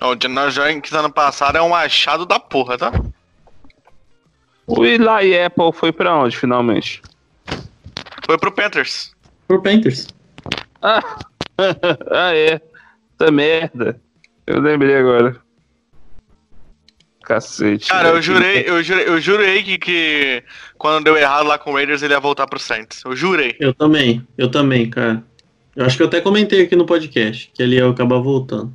[0.00, 2.92] O Janelle Jenkins ano passado é um achado da porra, tá?
[4.66, 7.02] O Eli Apple foi pra onde, finalmente?
[8.24, 9.12] Foi pro Panthers.
[9.48, 10.06] Por Panthers.
[10.80, 11.02] Ah,
[12.10, 12.60] ah é.
[13.20, 14.00] Essa merda.
[14.46, 15.36] Eu lembrei agora.
[17.22, 17.88] Cacete.
[17.88, 18.22] Cara, eu né?
[18.22, 20.42] jurei, eu jurei, eu jurei que, que
[20.78, 23.04] quando deu errado lá com o Raiders ele ia voltar pro Saints.
[23.04, 23.56] Eu jurei.
[23.60, 25.22] Eu também, eu também, cara.
[25.76, 28.74] Eu acho que eu até comentei aqui no podcast que ele ia acabar voltando.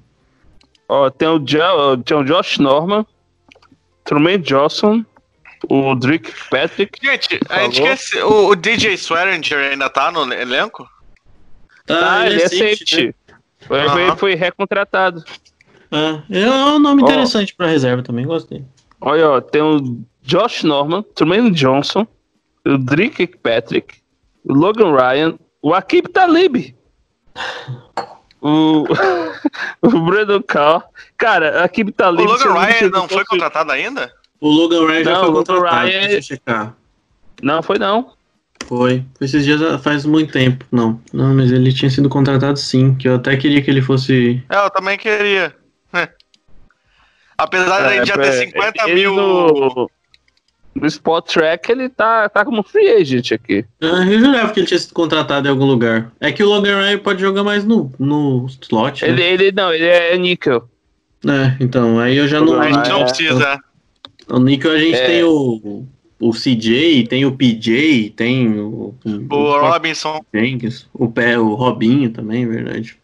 [0.88, 3.06] Ó, tem o, jo tem o Josh Norman,
[4.04, 5.04] Truman Johnson,
[5.70, 7.00] o Drake Patrick.
[7.04, 8.22] Gente, a gente esquece.
[8.22, 10.88] O, o DJ Swearinger ainda tá no elenco?
[11.88, 13.06] Tá, Ah, ele é safety, safety.
[13.08, 13.38] né?
[13.68, 15.24] Foi, foi, foi recontratado.
[15.92, 17.06] Ah, é um nome Ó.
[17.06, 18.64] interessante pra reserva também, gostei.
[19.02, 22.08] Olha, ó, tem o Josh Norman, Truman Johnson,
[22.66, 24.00] o Drake Patrick,
[24.44, 26.76] o Logan Ryan, o Akib Talib.
[28.48, 28.84] O,
[29.82, 30.84] o Brandon Carr.
[31.18, 32.20] Cara, Akib O Talib.
[32.38, 34.14] se eu Logan Ryan não foi contratado ainda?
[34.40, 36.76] O Logan Ryan já Não, foi o Logan contratado, Ryan- deixa eu checar.
[37.42, 38.14] Não, foi não.
[38.68, 39.04] Foi.
[39.18, 40.64] Foi esses dias faz muito tempo.
[40.72, 41.02] Não.
[41.12, 42.94] Não, mas ele tinha sido contratado sim.
[42.96, 44.44] Que eu até queria que ele fosse.
[44.50, 45.56] É, eu também queria.
[47.38, 49.16] Apesar de a gente já ter É, 50 ele mil.
[49.16, 49.90] No,
[50.76, 53.64] no Spot Track, ele tá, tá como free agent aqui.
[53.82, 56.12] Ah, eu jurava que ele tinha sido contratado em algum lugar.
[56.20, 59.02] É que o Logan Ryan pode jogar mais no, no slot.
[59.04, 59.10] né?
[59.10, 60.68] Ele, ele não, ele é níquel.
[61.26, 62.60] É, então, aí eu já não.
[62.60, 63.06] A gente não É.
[63.06, 63.60] precisa.
[64.30, 65.06] O Nickel a gente É.
[65.08, 65.86] tem o,
[66.20, 68.94] o CJ, tem o PJ, tem o.
[69.30, 70.20] O Robinson.
[70.34, 72.98] Jenkins, o pé, o Robinho também, verdade.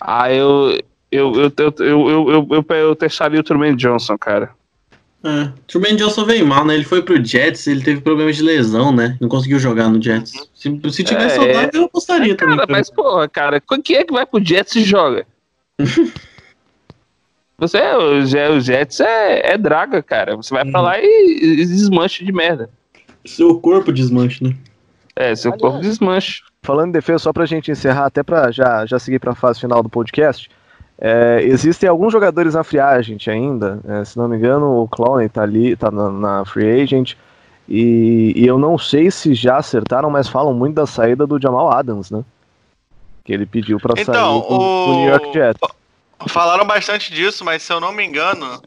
[0.00, 0.78] Ah, eu.
[1.12, 4.50] Eu, eu, eu, eu, eu, eu, eu, eu testaria o Truman Johnson, cara.
[5.26, 6.74] É, Truman Johnson veio mal, né?
[6.74, 9.16] Ele foi pro Jets, ele teve problemas de lesão, né?
[9.20, 10.32] Não conseguiu jogar no Jets.
[10.54, 11.40] Se, se tivesse É.
[11.54, 12.56] saudável, eu apostaria também.
[12.56, 15.26] Cara, mas, porra, cara, quem é que vai pro Jets e joga?
[17.56, 20.36] Você, o, Je- o Jets é, é draga, cara.
[20.36, 20.86] Você vai pra Uhum.
[20.86, 22.68] lá e, e desmancha de merda.
[23.24, 24.54] Seu corpo desmanche, né?
[25.16, 25.62] É, seu Aliás.
[25.62, 26.42] corpo desmancha.
[26.62, 29.82] Falando em defesa, só pra gente encerrar, até pra já, já seguir pra fase final
[29.82, 30.50] do podcast,
[30.98, 35.28] é, existem alguns jogadores na free agent ainda, é, se não me engano, o Clowney
[35.28, 37.14] tá ali, tá na, na free agent,
[37.68, 41.70] e, e eu não sei se já acertaram, mas falam muito da saída do Jamal
[41.72, 42.22] Adams, né?
[43.24, 45.60] Que ele pediu pra Então, sair do, do o- New York Jets.
[46.28, 48.62] Falaram bastante disso, mas se eu não me engano.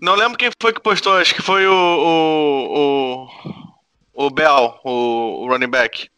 [0.00, 1.72] Não lembro quem foi que postou, acho que foi o.
[1.72, 3.28] O,
[4.14, 6.08] o, o Bell, o, o running back.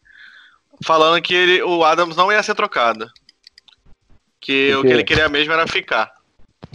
[0.85, 3.07] Falando que ele, o Adams não ia ser trocado.
[4.47, 6.09] Que o Porque- que ele queria mesmo era ficar.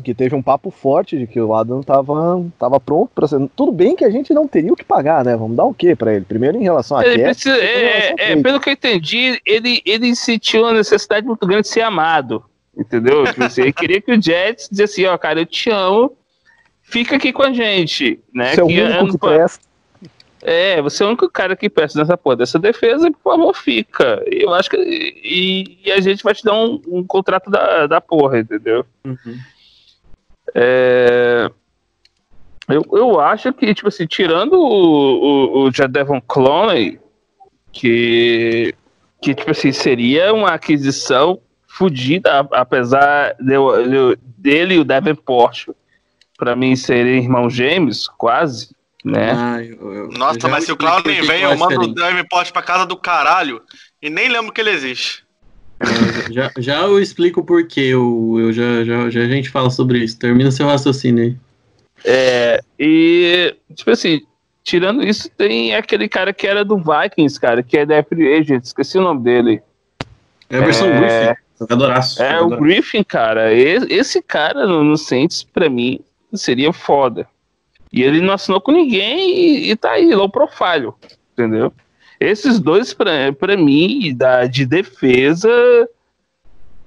[0.05, 3.41] Que teve um papo forte de que o Adams tava, tava pronto pra ser.
[3.57, 5.35] Tudo bem que a gente não teria o que pagar, né?
[5.35, 6.27] Vamos dar o quê pra ele?
[6.27, 10.15] Primeiro em relação a Ele precisa, é, a é, pelo que eu entendi, ele, ele
[10.15, 12.45] sentiu uma necessidade muito grande de ser amado.
[12.77, 13.25] Entendeu?
[13.25, 16.15] Tipo assim, ele queria que o Jets dissesse assim, ó, cara, eu te amo,
[16.83, 18.21] fica aqui com a gente.
[18.35, 18.55] Né?
[18.55, 19.65] Você é o Que único ano que presta.
[20.45, 24.21] É, você é o único cara que presta nessa porra dessa defesa, por favor, fica.
[24.27, 24.77] Eu acho que.
[24.77, 28.85] E, e a gente vai te dar um, um contrato da, da porra, entendeu?
[30.53, 31.49] É,
[32.69, 36.99] eu, eu acho que, tipo assim, tirando o, o, o Jadevon Clowney,
[37.71, 38.75] que,
[39.21, 45.69] que, tipo assim, seria uma aquisição fodida, apesar de de dele e o Davenport,
[46.37, 48.75] pra mim, serem irmãos gêmeos, quase,
[49.05, 49.33] né?
[49.35, 51.79] Ah, eu- eu- eu Nossa, já mas se o porque vem, eu eu mando o
[51.89, 51.95] diferente.
[51.95, 53.61] Davenport pra casa do caralho
[54.01, 55.25] e nem lembro que ele existe.
[56.31, 57.81] Já, já eu explico o porquê.
[57.81, 60.19] Eu, eu já, já, já a gente fala sobre isso.
[60.19, 61.37] Termina seu raciocínio aí.
[62.05, 64.21] É, e, tipo assim,
[64.63, 68.63] tirando isso, tem aquele cara que era do Vikings, cara, que é da Free Agent,
[68.65, 69.61] esqueci o nome dele.
[70.49, 70.99] Everson É.
[71.01, 71.43] Griffin.
[71.61, 72.23] Jogadoraço.
[72.23, 72.49] É, o.
[72.49, 76.01] Griffin, cara, esse cara no, no Saints, pra mim,
[76.35, 77.27] seria foda.
[77.93, 80.93] E ele não assinou com ninguém e, e tá aí, low profile,
[81.33, 81.73] entendeu?
[82.19, 85.51] Esses dois, pra, pra mim, da, de defesa,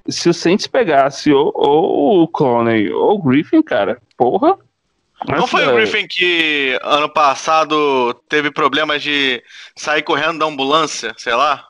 [0.08, 4.58] se o Saints pegasse ou, ou o Clowney ou o Griffin, cara, porra.
[5.26, 9.42] Não Nossa, foi o Griffin que ano passado teve problemas de
[9.74, 11.66] sair correndo da ambulância, sei lá?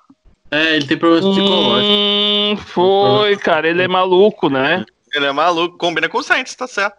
[0.51, 1.97] É, ele tem problemas psicológicos.
[1.97, 4.85] Hum, foi, cara, ele é maluco, né?
[5.13, 6.99] Ele é maluco, combina com o Saints, tá certo.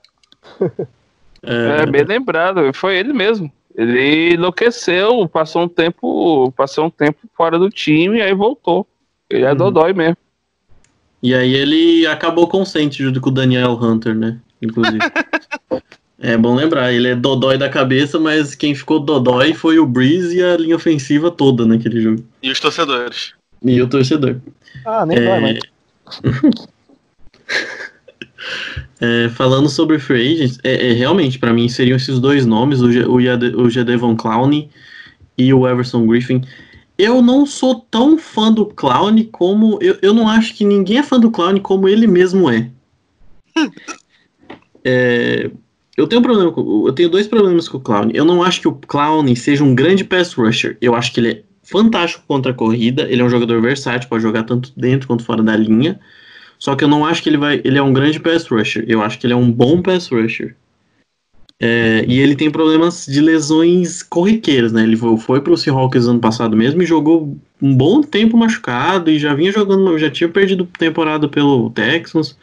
[1.43, 3.51] É, bem lembrado, foi ele mesmo.
[3.75, 8.87] Ele enlouqueceu, passou um tempo, passou um tempo fora do time e aí voltou.
[9.29, 9.57] Ele é Uhum.
[9.57, 10.17] dodói mesmo.
[11.21, 14.39] E aí ele acabou consciente junto com o Daniel Hunter, né?
[14.61, 14.99] Inclusive.
[16.19, 20.37] é bom lembrar, ele é dodói da cabeça, mas quem ficou dodói foi o Breeze
[20.37, 22.23] e a linha ofensiva toda naquele jogo.
[22.41, 23.33] E os torcedores.
[23.63, 24.37] E o torcedor.
[24.85, 25.59] Ah, nem vai, mas.
[28.99, 32.87] É, falando sobre free agents, é, é, realmente, pra mim, seriam esses dois nomes, o,
[32.87, 33.17] o,
[33.61, 34.69] o Jadevon Clowney
[35.37, 36.41] e o Everson Griffin.
[36.97, 39.77] Eu não sou tão fã do Clown como.
[39.81, 42.71] Eu, eu não acho que ninguém é fã do Clown como ele mesmo é.
[44.83, 45.51] É,
[45.97, 48.09] eu tenho um problema com, eu tenho dois problemas com o Clown.
[48.13, 50.77] Eu não acho que o Clown seja um grande pass rusher.
[50.79, 53.03] Eu acho que ele é fantástico contra a corrida.
[53.09, 55.99] Ele é um jogador versátil, pode jogar tanto dentro quanto fora da linha.
[56.59, 57.61] Só que eu não acho que ele vai.
[57.63, 58.83] Ele é um grande pass rusher.
[58.87, 60.55] Eu acho que ele é um bom pass rusher.
[61.59, 64.83] É, e ele tem problemas de lesões corriqueiras, né?
[64.83, 69.17] Ele foi, foi pro Seahawks ano passado mesmo e jogou um bom tempo machucado e
[69.17, 72.37] já vinha jogando, já tinha perdido temporada pelo Texans.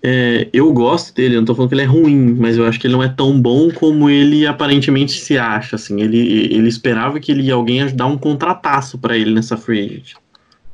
[0.00, 2.78] É, eu gosto dele, eu não tô falando que ele é ruim, mas eu acho
[2.78, 6.00] que ele não é tão bom como ele aparentemente se acha, assim.
[6.00, 6.18] Ele,
[6.54, 10.14] ele esperava que ele alguém ia dar um contrataço pra ele nessa free agent,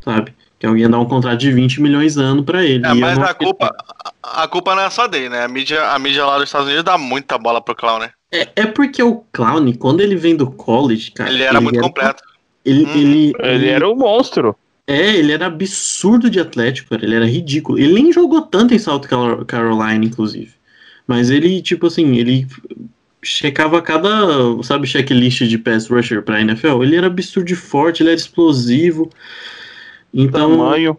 [0.04, 0.34] sabe?
[0.60, 2.86] Que alguém ia dar um contrato de 20 milhões ano pra ele.
[2.86, 3.74] É, E mas não a ele culpa,
[4.22, 5.42] a, culpa não é só dele, né?
[5.44, 8.10] A mídia, a mídia lá dos Estados Unidos dá muita bola pro Clown, né?
[8.30, 11.30] É, é porque o Clown, quando ele vem do college, cara.
[11.30, 12.22] Ele era muito completo.
[12.64, 12.94] Ele, Hum.
[12.94, 14.54] ele, Ele era o monstro.
[14.86, 17.04] É, ele era absurdo de atlético, cara.
[17.04, 17.78] Ele era ridículo.
[17.78, 20.52] Ele nem jogou tanto em South Caro- Carolina, inclusive.
[21.06, 22.46] Mas ele, tipo assim, ele
[23.22, 24.10] checava cada,
[24.62, 26.82] sabe, checklist de pass rusher pra NFL.
[26.82, 29.10] Ele era absurdo de forte, ele era explosivo.
[30.12, 30.98] Então, Tamanho.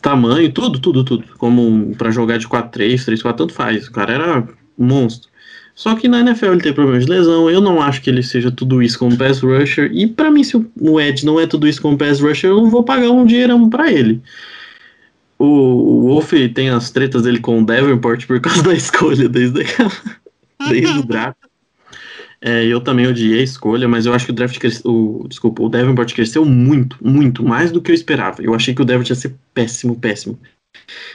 [0.00, 1.24] tamanho, tudo, tudo, tudo.
[1.38, 3.88] Como pra jogar de 4-3, 3-4, tanto faz.
[3.88, 5.30] O cara era monstro.
[5.74, 7.48] Só que na NFL ele tem problemas de lesão.
[7.48, 9.90] Eu não acho que ele seja tudo isso como pass rusher.
[9.92, 12.70] E pra mim, se o Ed não é tudo isso como pass rusher, eu não
[12.70, 14.20] vou pagar um dinheirão pra ele.
[15.38, 19.62] O, o Wolf tem as tretas dele com o Davenport por causa da escolha desde,
[19.62, 19.92] aquela,
[20.68, 21.51] desde o draft.
[22.44, 24.90] É, eu também odiei a escolha, mas eu acho que o draft cresceu.
[24.90, 28.42] O, desculpa, o Davenport cresceu muito, muito, mais do que eu esperava.
[28.42, 30.40] Eu achei que o Davenport ia ser péssimo, péssimo.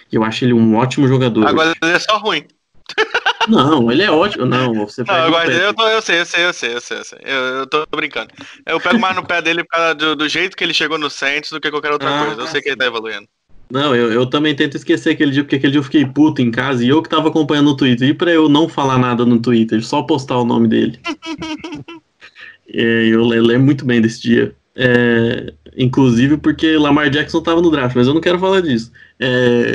[0.09, 1.45] Eu acho ele um ótimo jogador.
[1.45, 2.45] Agora ele é só ruim.
[3.49, 4.45] Não, ele é ótimo.
[4.45, 7.03] Não, você Não, eu, eu, tô, eu sei, eu sei, eu sei, eu sei, eu
[7.03, 7.19] sei.
[7.23, 8.29] Eu, eu tô brincando.
[8.65, 9.65] Eu pego mais no pé dele
[9.97, 12.41] do, do jeito que ele chegou no Saints do que qualquer outra Ah, coisa.
[12.41, 13.27] Eu sei que ele tá evoluindo.
[13.69, 16.49] Não, eu, eu também tento esquecer aquele dia, porque aquele dia eu fiquei puto em
[16.51, 18.07] casa e eu que tava acompanhando no Twitter.
[18.09, 20.99] E pra eu não falar nada no Twitter, só postar o nome dele.
[22.69, 24.53] É, eu le- lembro muito bem desse dia.
[24.75, 28.91] É, inclusive porque Lamar Jackson tava no draft, mas eu não quero falar disso.
[29.19, 29.71] É,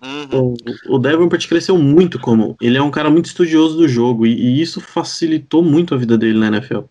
[0.00, 0.54] Uhum.
[0.88, 2.56] o, o Davenport cresceu muito como.
[2.60, 6.16] Ele é um cara muito estudioso do jogo e, e isso facilitou muito a vida
[6.16, 6.84] dele na NFL.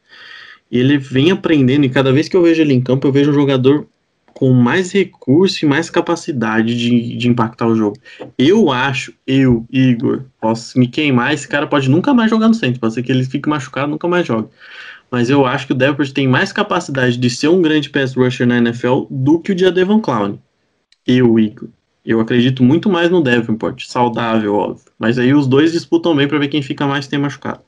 [0.70, 3.32] E ele vem aprendendo, e cada vez que eu vejo ele em campo, eu vejo
[3.32, 3.88] um jogador
[4.38, 7.98] com mais recurso e mais capacidade de, de impactar o jogo.
[8.38, 12.80] Eu acho, eu, Igor, posso me queimar, esse cara pode nunca mais jogar no centro,
[12.80, 14.50] pode ser que ele fique machucado nunca mais jogue.
[15.10, 18.46] Mas eu acho que o Davenport tem mais capacidade de ser um grande pass rusher
[18.46, 20.38] na NFL do que o de Devon Clown.
[21.08, 21.70] Eu, Igor.
[22.06, 24.86] Eu acredito muito mais no Davenport, saudável, óbvio.
[25.00, 27.62] Mas aí os dois disputam bem pra ver quem fica mais tem machucado.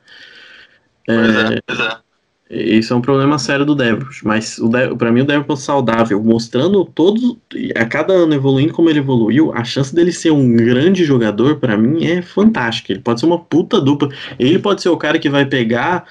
[1.07, 2.08] Pois é, pois é.
[2.49, 4.59] Esse é um problema sério do Devils, mas
[4.97, 7.37] para mim o Devils saudável, mostrando todos,
[7.75, 11.77] a cada ano evoluindo como ele evoluiu, a chance dele ser um grande jogador, pra
[11.77, 12.91] mim, é fantástica.
[12.91, 14.09] Ele pode ser uma puta dupla.
[14.39, 16.05] Ele pode ser o cara que vai pegar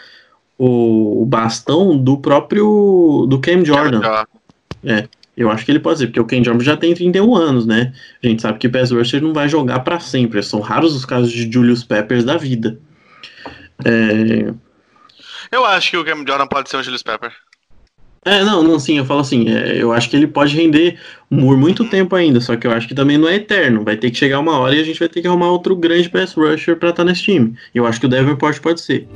[0.57, 4.01] o, o bastão do próprio do Cam Jordan.
[4.85, 5.09] É,
[5.39, 7.93] eu acho que ele pode ser, porque o Ken Jordan já tem 31 anos, né?
[8.23, 10.43] A gente sabe que o pass rusher não vai jogar pra sempre.
[10.43, 12.79] São raros os casos de Julius Peppers da vida.
[13.85, 14.53] É,
[15.51, 17.33] Eu acho que o Cam Jordan pode ser um Julius Pepper.
[18.25, 21.57] É, não, não, sim, eu falo assim, é, eu acho que ele pode render por
[21.57, 24.19] muito tempo ainda, só que eu acho que também não é eterno, vai ter que
[24.19, 26.91] chegar uma hora e a gente vai ter que arrumar outro grande pass rusher pra
[26.91, 27.57] estar nesse time.
[27.75, 29.09] Eu acho que o Davenport pode ser.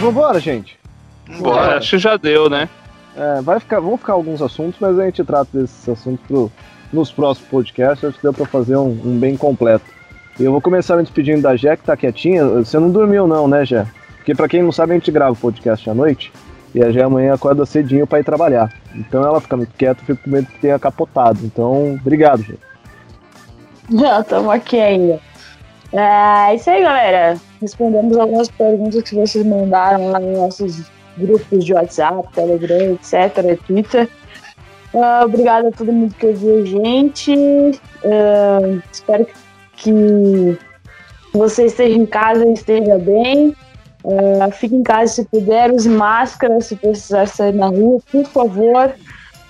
[0.00, 0.76] Vambora, gente.
[1.38, 2.68] Bora, acho que já deu, né?
[3.16, 6.50] É, vai ficar, vão ficar alguns assuntos, mas a gente trata desses assuntos pro,
[6.92, 8.04] nos próximos podcasts.
[8.04, 9.84] Acho que deu pra fazer um, um bem completo.
[10.38, 12.44] E eu vou começar me despedindo da Jé, que tá quietinha.
[12.44, 13.86] Você não dormiu, não, né, Jé?
[14.16, 16.32] Porque pra quem não sabe, a gente grava o podcast à noite.
[16.74, 18.72] E a Jé amanhã acorda cedinho pra ir trabalhar.
[18.96, 21.38] Então ela fica muito quieta, eu fico com medo que tenha capotado.
[21.44, 22.54] Então, obrigado, Jé.
[23.92, 25.20] Já estamos aqui ainda.
[25.92, 27.36] É isso aí, galera.
[27.60, 34.08] Respondemos algumas perguntas que vocês mandaram lá nos nossos grupos de WhatsApp, Telegram, etc., Twitter.
[34.94, 37.80] Ah, obrigado a todo mundo que ouviu a gente.
[38.04, 39.26] Ah, espero
[39.76, 40.58] que
[41.32, 43.54] você esteja em casa e esteja bem.
[44.40, 48.94] Ah, fique em casa se puder, use máscara se precisar sair na rua, por favor.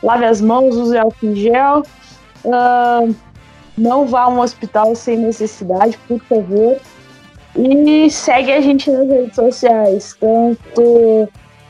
[0.03, 1.83] Lave as mãos, use álcool em gel.
[2.51, 3.07] Ah,
[3.77, 6.77] não vá a um hospital sem necessidade, por favor.
[7.57, 11.29] E segue a gente nas redes sociais, tanto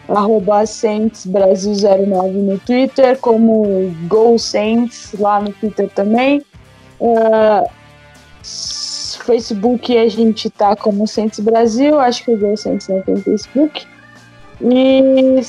[0.09, 6.43] arroba Saints Brasil 09 no Twitter, como Go Saints lá no Twitter também.
[7.01, 7.69] Uh,
[9.25, 13.87] Facebook a gente tá como Saints Brasil, acho que o Go Saints não tem Facebook.
[14.61, 15.41] E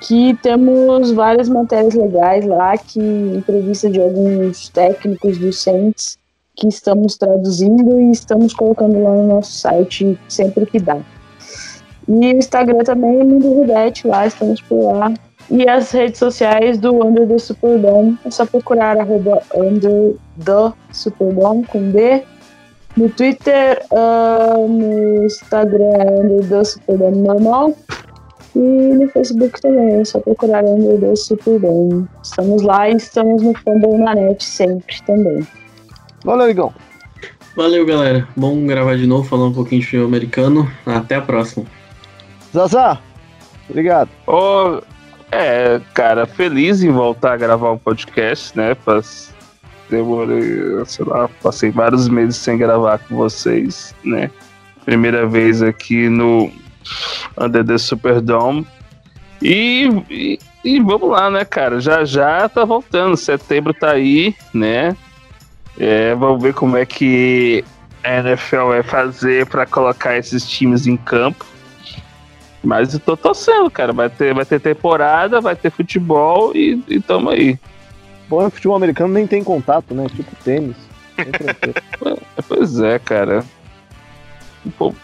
[0.00, 6.18] que temos várias matérias legais lá, que entrevista de alguns técnicos do Saints
[6.56, 10.98] que estamos traduzindo e estamos colocando lá no nosso site sempre que dá.
[12.08, 15.12] E o Instagram também é Mundo Rudete, lá estamos por lá.
[15.50, 18.18] E as redes sociais do Under the Superdome.
[18.24, 22.22] É só procurar arroba Under the Superdome com D.
[22.96, 27.74] No Twitter, uh, no Instagram, Under the Superdome normal.
[28.54, 32.08] E no Facebook também, é só procurar Under the Superdome.
[32.22, 35.46] Estamos lá e estamos no Fumble na net sempre também.
[36.24, 36.74] Valeu, Igão.
[37.56, 38.26] Valeu, galera.
[38.36, 40.70] Bom gravar de novo, falar um pouquinho de filme americano.
[40.84, 41.64] Até a próxima.
[42.52, 42.98] Zazá,
[43.68, 44.08] obrigado.
[44.26, 44.80] Ô,
[45.30, 48.74] é, cara, feliz em voltar a gravar um podcast, né?
[48.74, 49.32] Pas-
[49.90, 54.30] Demorei, sei lá, passei vários meses sem gravar com vocês, né?
[54.84, 56.50] Primeira vez aqui no
[57.38, 58.66] Under the Superdome.
[59.42, 61.80] E, e, e vamos lá, né, cara?
[61.80, 63.16] Já já tá voltando.
[63.16, 64.96] Setembro tá aí, né?
[65.78, 67.64] É, vamos ver como é que
[68.02, 71.44] a NFL vai fazer pra colocar esses times em campo.
[72.62, 73.92] Mas eu tô torcendo, cara.
[73.92, 77.58] Vai ter, vai ter temporada, vai ter futebol e, e tamo aí.
[78.28, 80.06] Bom, é o futebol americano nem tem contato, né?
[80.08, 80.76] Tipo tênis.
[81.14, 82.18] Tranquilo.
[82.48, 83.44] Pois é, cara.
[84.76, 84.94] Pô,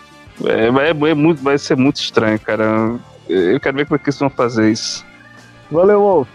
[0.45, 2.99] é, vai, é muito, vai ser muito estranho, cara.
[3.29, 5.07] Eu quero ver como é que eles vão fazer isso.
[5.71, 6.29] Valeu, Wolf.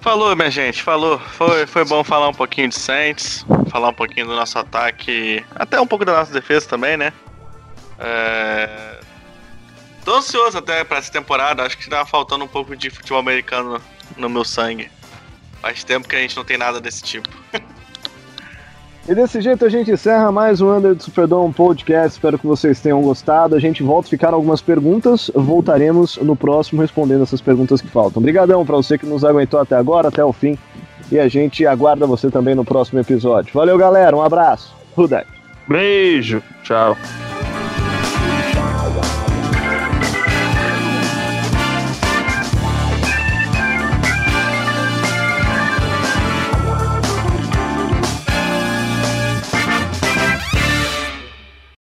[0.00, 1.18] Falou, minha gente, falou.
[1.18, 5.80] Foi, foi bom falar um pouquinho de Saints, falar um pouquinho do nosso ataque, até
[5.80, 7.12] um pouco da nossa defesa também, né?
[7.98, 8.98] É...
[10.02, 13.80] Tô ansioso até pra essa temporada, acho que tá faltando um pouco de futebol americano
[14.16, 14.90] no meu sangue.
[15.60, 17.28] Faz tempo que a gente não tem nada desse tipo.
[19.10, 22.10] E desse jeito a gente encerra mais um Under do Superdome Podcast.
[22.10, 23.56] Espero que vocês tenham gostado.
[23.56, 25.28] A gente volta a ficar algumas perguntas.
[25.34, 28.20] Voltaremos no próximo respondendo essas perguntas que faltam.
[28.20, 30.56] Obrigadão para você que nos aguentou até agora, até o fim.
[31.10, 33.52] E a gente aguarda você também no próximo episódio.
[33.52, 34.16] Valeu, galera.
[34.16, 34.72] Um abraço.
[34.94, 35.26] Rudek.
[35.66, 36.40] Beijo.
[36.62, 36.96] Tchau.